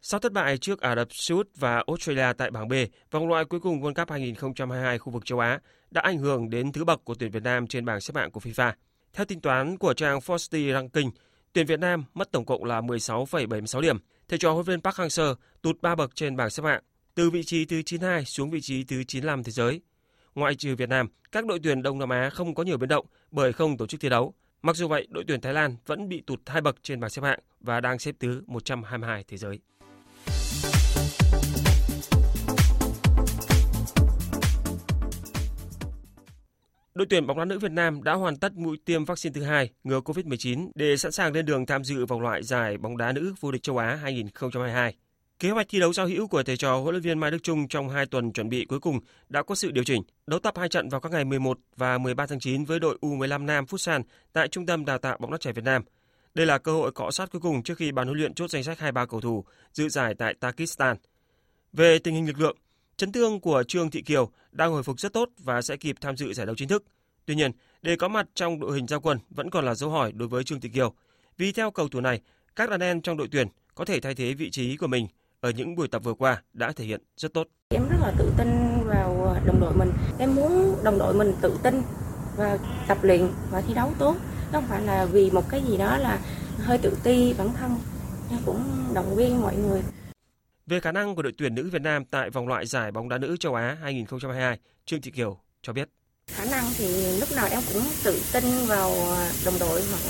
[0.00, 2.72] Sau thất bại trước Ả Rập Xê Út và Australia tại bảng B,
[3.10, 5.60] vòng loại cuối cùng World Cup 2022 khu vực châu Á
[5.90, 8.40] đã ảnh hưởng đến thứ bậc của tuyển Việt Nam trên bảng xếp hạng của
[8.40, 8.72] FIFA.
[9.12, 11.10] Theo tính toán của trang Forsti Ranking,
[11.52, 13.98] tuyển Việt Nam mất tổng cộng là 16,76 điểm.
[14.28, 16.82] Thầy trò huấn luyện viên Park Hang-seo tụt 3 bậc trên bảng xếp hạng,
[17.14, 19.80] từ vị trí thứ 92 xuống vị trí thứ 95 thế giới.
[20.34, 23.06] Ngoại trừ Việt Nam, các đội tuyển Đông Nam Á không có nhiều biến động
[23.30, 24.34] bởi không tổ chức thi đấu.
[24.62, 27.22] Mặc dù vậy, đội tuyển Thái Lan vẫn bị tụt hai bậc trên bảng xếp
[27.22, 29.58] hạng và đang xếp thứ 122 thế giới.
[36.94, 39.70] Đội tuyển bóng đá nữ Việt Nam đã hoàn tất mũi tiêm vaccine thứ hai
[39.84, 43.34] ngừa COVID-19 để sẵn sàng lên đường tham dự vòng loại giải bóng đá nữ
[43.40, 44.94] vô địch châu Á 2022.
[45.42, 47.68] Kế hoạch thi đấu giao hữu của thầy trò huấn luyện viên Mai Đức Chung
[47.68, 50.02] trong hai tuần chuẩn bị cuối cùng đã có sự điều chỉnh.
[50.26, 53.44] Đấu tập hai trận vào các ngày 11 và 13 tháng 9 với đội U15
[53.44, 55.82] Nam Futsal tại Trung tâm Đào tạo bóng đá trẻ Việt Nam.
[56.34, 58.64] Đây là cơ hội cọ sát cuối cùng trước khi ban huấn luyện chốt danh
[58.64, 60.96] sách 23 cầu thủ dự giải tại Tajikistan.
[61.72, 62.56] Về tình hình lực lượng,
[62.96, 66.16] chấn thương của Trương Thị Kiều đang hồi phục rất tốt và sẽ kịp tham
[66.16, 66.84] dự giải đấu chính thức.
[67.26, 70.12] Tuy nhiên, để có mặt trong đội hình giao quân vẫn còn là dấu hỏi
[70.12, 70.94] đối với Trương Thị Kiều.
[71.38, 72.20] Vì theo cầu thủ này,
[72.56, 75.06] các đàn em trong đội tuyển có thể thay thế vị trí của mình
[75.42, 77.48] ở những buổi tập vừa qua đã thể hiện rất tốt.
[77.68, 78.48] Em rất là tự tin
[78.84, 79.92] vào ờ, đồng đội mình.
[80.18, 81.82] Em muốn đồng đội mình tự tin
[82.36, 84.16] và tập luyện và thi đấu tốt.
[84.52, 86.18] Không phải là vì một cái gì đó là
[86.58, 87.76] hơi tự ti bản thân.
[88.30, 88.60] Em cũng
[88.94, 89.82] động viên mọi người.
[90.66, 93.18] Về khả năng của đội tuyển nữ Việt Nam tại vòng loại giải bóng đá
[93.18, 95.88] nữ châu Á 2022, Trương Thị Kiều cho biết.
[96.26, 100.00] Khả năng thì lúc nào em cũng tự tin vào ờ, đồng đội hoặc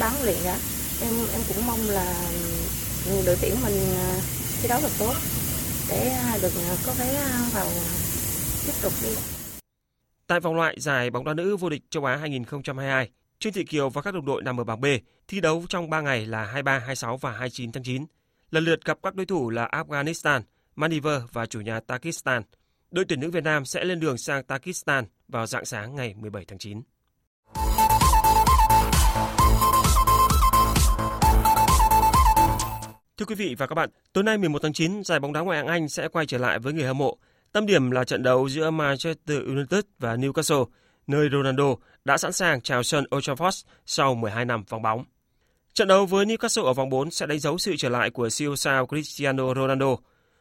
[0.00, 0.54] bán luyện đó.
[1.02, 2.14] Em em cũng mong là
[3.06, 4.20] ừ, đội tuyển mình ờ,
[4.62, 5.14] thi đấu thật tốt
[5.88, 7.66] để à, được à, có vé à, vào
[8.66, 9.08] tiếp tục đi.
[10.26, 13.88] Tại vòng loại giải bóng đá nữ vô địch châu Á 2022, Trương Thị Kiều
[13.88, 14.86] và các đồng đội nằm ở bảng B
[15.28, 18.06] thi đấu trong 3 ngày là 23, 26 và 29 tháng 9.
[18.50, 20.40] Lần lượt gặp các đối thủ là Afghanistan,
[20.76, 22.42] Maldives và chủ nhà Pakistan.
[22.90, 26.44] Đội tuyển nữ Việt Nam sẽ lên đường sang Pakistan vào dạng sáng ngày 17
[26.44, 26.82] tháng 9.
[33.20, 35.58] Thưa quý vị và các bạn, tối nay 11 tháng 9, giải bóng đá ngoại
[35.58, 37.16] hạng Anh sẽ quay trở lại với người hâm mộ.
[37.52, 40.66] Tâm điểm là trận đấu giữa Manchester United và Newcastle,
[41.06, 45.04] nơi Ronaldo đã sẵn sàng chào sân Old Trafford sau 12 năm vắng bóng.
[45.74, 48.56] Trận đấu với Newcastle ở vòng 4 sẽ đánh dấu sự trở lại của siêu
[48.56, 49.96] sao Cristiano Ronaldo.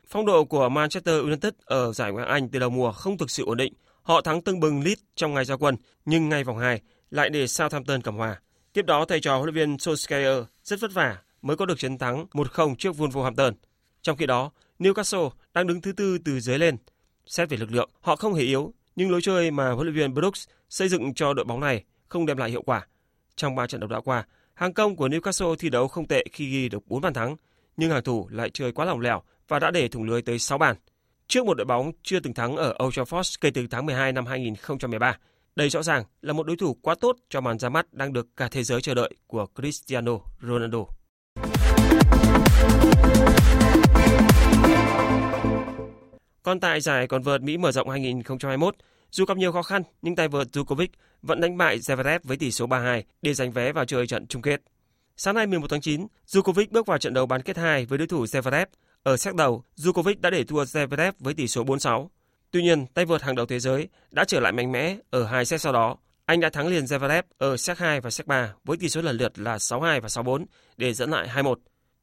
[0.08, 3.32] Phong độ của Manchester United ở giải Ngoại hạng Anh từ đầu mùa không thực
[3.32, 3.74] sự ổn định.
[4.02, 5.76] Họ thắng tưng bừng Leeds trong ngày ra quân,
[6.06, 8.40] nhưng ngay vòng 2 lại để Southampton cầm hòa.
[8.74, 11.98] Tiếp đó, thầy trò huấn luyện viên Solskjaer rất vất vả mới có được chiến
[11.98, 13.54] thắng 1-0 trước Wolverhampton.
[14.02, 16.78] Trong khi đó, Newcastle đang đứng thứ tư từ dưới lên.
[17.26, 20.14] Xét về lực lượng, họ không hề yếu, nhưng lối chơi mà huấn luyện viên
[20.14, 22.88] Brooks xây dựng cho đội bóng này không đem lại hiệu quả.
[23.36, 26.50] Trong 3 trận đấu đã qua, hàng công của Newcastle thi đấu không tệ khi
[26.50, 27.36] ghi được 4 bàn thắng,
[27.78, 30.58] nhưng hàng thủ lại chơi quá lỏng lẻo và đã để thủng lưới tới 6
[30.58, 30.76] bàn.
[31.28, 34.26] Trước một đội bóng chưa từng thắng ở Old Trafford kể từ tháng 12 năm
[34.26, 35.18] 2013,
[35.56, 38.28] đây rõ ràng là một đối thủ quá tốt cho màn ra mắt đang được
[38.38, 40.86] cả thế giới chờ đợi của Cristiano Ronaldo.
[46.44, 48.76] Còn tại giải còn vợt Mỹ mở rộng 2021,
[49.12, 50.88] dù gặp nhiều khó khăn, nhưng tay vợt Djokovic
[51.22, 54.42] vẫn đánh bại Zverev với tỷ số 3-2 để giành vé vào chơi trận chung
[54.42, 54.62] kết.
[55.18, 58.08] Sáng nay 11 tháng 9, Djokovic bước vào trận đấu bán kết 2 với đối
[58.08, 58.66] thủ Zverev.
[59.04, 62.08] Ở set đầu, Djokovic đã để thua Zverev với tỷ số 4-6.
[62.52, 65.46] Tuy nhiên, tay vợt hàng đầu thế giới đã trở lại mạnh mẽ ở hai
[65.46, 65.98] set sau đó.
[66.30, 69.18] Anh đã thắng liền Zverev ở set 2 và set 3 với tỷ số lần
[69.18, 70.46] lượt là 6-2 và 6-4
[70.78, 71.56] để dẫn lại 2-1.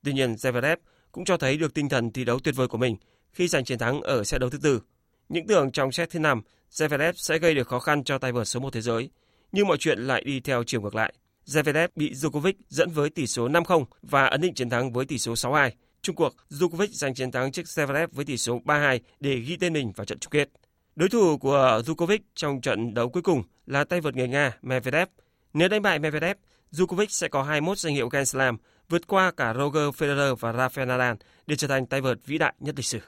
[0.04, 0.76] Tuy nhiên, Zverev
[1.12, 2.96] cũng cho thấy được tinh thần thi đấu tuyệt vời của mình
[3.32, 4.82] khi giành chiến thắng ở set đấu thứ tư.
[5.28, 8.48] Những tưởng trong set thứ năm, Zverev sẽ gây được khó khăn cho tay vợt
[8.48, 9.10] số 1 thế giới,
[9.52, 11.14] nhưng mọi chuyện lại đi theo chiều ngược lại.
[11.46, 15.18] Zverev bị Djokovic dẫn với tỷ số 5-0 và ấn định chiến thắng với tỷ
[15.18, 15.70] số 6-2.
[16.02, 19.72] Trung cuộc, Djokovic giành chiến thắng trước Zverev với tỷ số 3-2 để ghi tên
[19.72, 20.48] mình vào trận chung kết.
[20.96, 25.08] Đối thủ của Djokovic trong trận đấu cuối cùng là tay vợt người Nga Medvedev.
[25.52, 26.36] Nếu đánh bại Medvedev,
[26.72, 28.56] Djokovic sẽ có 21 danh hiệu Grand Slam,
[28.88, 31.14] vượt qua cả Roger Federer và Rafael Nadal
[31.46, 32.98] để trở thành tay vợt vĩ đại nhất lịch sử.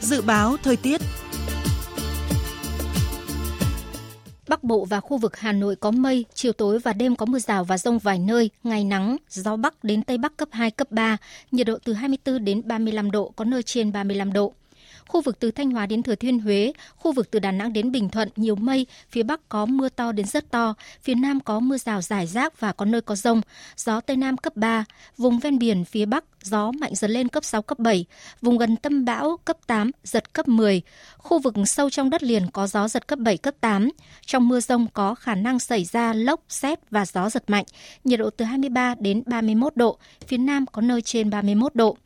[0.00, 1.00] Dự báo thời tiết
[4.50, 7.38] Bắc Bộ và khu vực Hà Nội có mây, chiều tối và đêm có mưa
[7.38, 10.90] rào và rông vài nơi, ngày nắng, gió Bắc đến Tây Bắc cấp 2, cấp
[10.90, 11.16] 3,
[11.50, 14.52] nhiệt độ từ 24 đến 35 độ, có nơi trên 35 độ.
[15.10, 17.92] Khu vực từ Thanh Hóa đến Thừa Thiên Huế, khu vực từ Đà Nẵng đến
[17.92, 21.60] Bình Thuận nhiều mây, phía Bắc có mưa to đến rất to, phía Nam có
[21.60, 23.40] mưa rào rải rác và có nơi có rông,
[23.76, 24.84] gió Tây Nam cấp 3,
[25.16, 28.04] vùng ven biển phía Bắc gió mạnh dần lên cấp 6, cấp 7,
[28.42, 30.82] vùng gần tâm bão cấp 8, giật cấp 10.
[31.18, 33.90] Khu vực sâu trong đất liền có gió giật cấp 7, cấp 8.
[34.26, 37.64] Trong mưa rông có khả năng xảy ra lốc, xét và gió giật mạnh,
[38.04, 41.96] nhiệt độ từ 23 đến 31 độ, phía Nam có nơi trên 31 độ.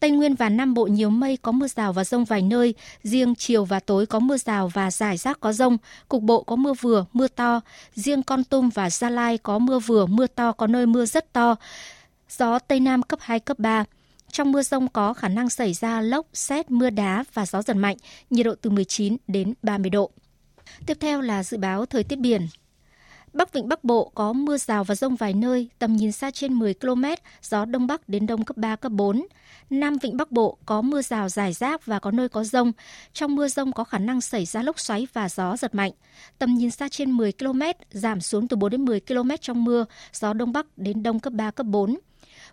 [0.00, 3.34] Tây Nguyên và Nam Bộ nhiều mây có mưa rào và rông vài nơi, riêng
[3.34, 5.76] chiều và tối có mưa rào và rải rác có rông,
[6.08, 7.60] cục bộ có mưa vừa, mưa to,
[7.94, 11.32] riêng Con Tum và Gia Lai có mưa vừa, mưa to, có nơi mưa rất
[11.32, 11.56] to,
[12.28, 13.84] gió Tây Nam cấp 2, cấp 3.
[14.32, 17.74] Trong mưa rông có khả năng xảy ra lốc, xét, mưa đá và gió giật
[17.74, 17.96] mạnh,
[18.30, 20.10] nhiệt độ từ 19 đến 30 độ.
[20.86, 22.48] Tiếp theo là dự báo thời tiết biển.
[23.32, 26.54] Bắc Vịnh Bắc Bộ có mưa rào và rông vài nơi, tầm nhìn xa trên
[26.54, 27.04] 10 km,
[27.42, 29.26] gió Đông Bắc đến Đông cấp 3, cấp 4.
[29.70, 32.72] Nam Vịnh Bắc Bộ có mưa rào rải rác và có nơi có rông.
[33.12, 35.92] Trong mưa rông có khả năng xảy ra lốc xoáy và gió giật mạnh.
[36.38, 37.60] Tầm nhìn xa trên 10 km,
[37.90, 41.32] giảm xuống từ 4 đến 10 km trong mưa, gió Đông Bắc đến Đông cấp
[41.32, 41.98] 3, cấp 4.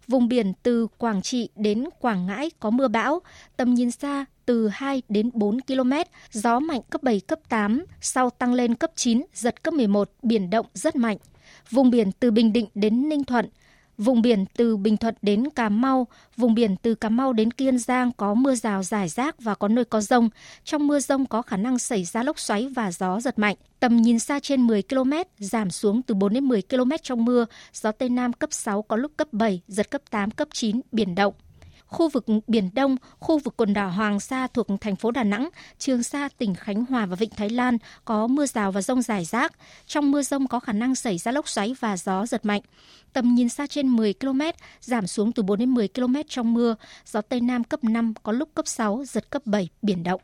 [0.08, 3.22] Vùng biển từ Quảng Trị đến Quảng Ngãi có mưa bão,
[3.58, 5.94] tầm nhìn xa từ 2 đến 4 km,
[6.32, 10.50] gió mạnh cấp 7, cấp 8, sau tăng lên cấp 9, giật cấp 11, biển
[10.50, 11.18] động rất mạnh.
[11.70, 13.50] Vùng biển từ Bình Định đến Ninh Thuận,
[13.98, 17.80] Vùng biển từ Bình Thuận đến Cà Mau, vùng biển từ Cà Mau đến Kiên
[17.80, 20.30] Giang có mưa rào rải rác và có nơi có rông.
[20.64, 23.56] Trong mưa rông có khả năng xảy ra lốc xoáy và gió giật mạnh.
[23.80, 27.46] Tầm nhìn xa trên 10 km, giảm xuống từ 4 đến 10 km trong mưa.
[27.74, 31.16] Gió Tây Nam cấp 6 có lúc cấp 7, giật cấp 8, cấp 9, biển
[31.16, 31.34] động
[31.88, 35.50] khu vực Biển Đông, khu vực quần đảo Hoàng Sa thuộc thành phố Đà Nẵng,
[35.78, 39.26] Trường Sa, tỉnh Khánh Hòa và Vịnh Thái Lan có mưa rào và rông rải
[39.26, 39.54] rác.
[39.86, 42.62] Trong mưa rông có khả năng xảy ra lốc xoáy và gió giật mạnh.
[43.14, 44.42] Tầm nhìn xa trên 10 km,
[44.82, 46.76] giảm xuống từ 4 đến 10 km trong mưa,
[47.06, 50.22] gió Tây Nam cấp 5, có lúc cấp 6, giật cấp 7, biển động.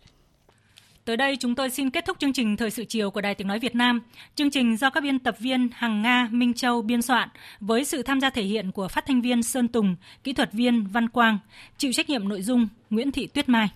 [1.06, 3.48] Tới đây chúng tôi xin kết thúc chương trình Thời sự chiều của Đài Tiếng
[3.48, 4.02] Nói Việt Nam.
[4.36, 7.30] Chương trình do các biên tập viên Hằng Nga, Minh Châu biên soạn
[7.60, 10.88] với sự tham gia thể hiện của phát thanh viên Sơn Tùng, kỹ thuật viên
[10.88, 11.40] Văn Quang,
[11.78, 13.70] chịu trách nhiệm nội dung Nguyễn Thị Tuyết Mai.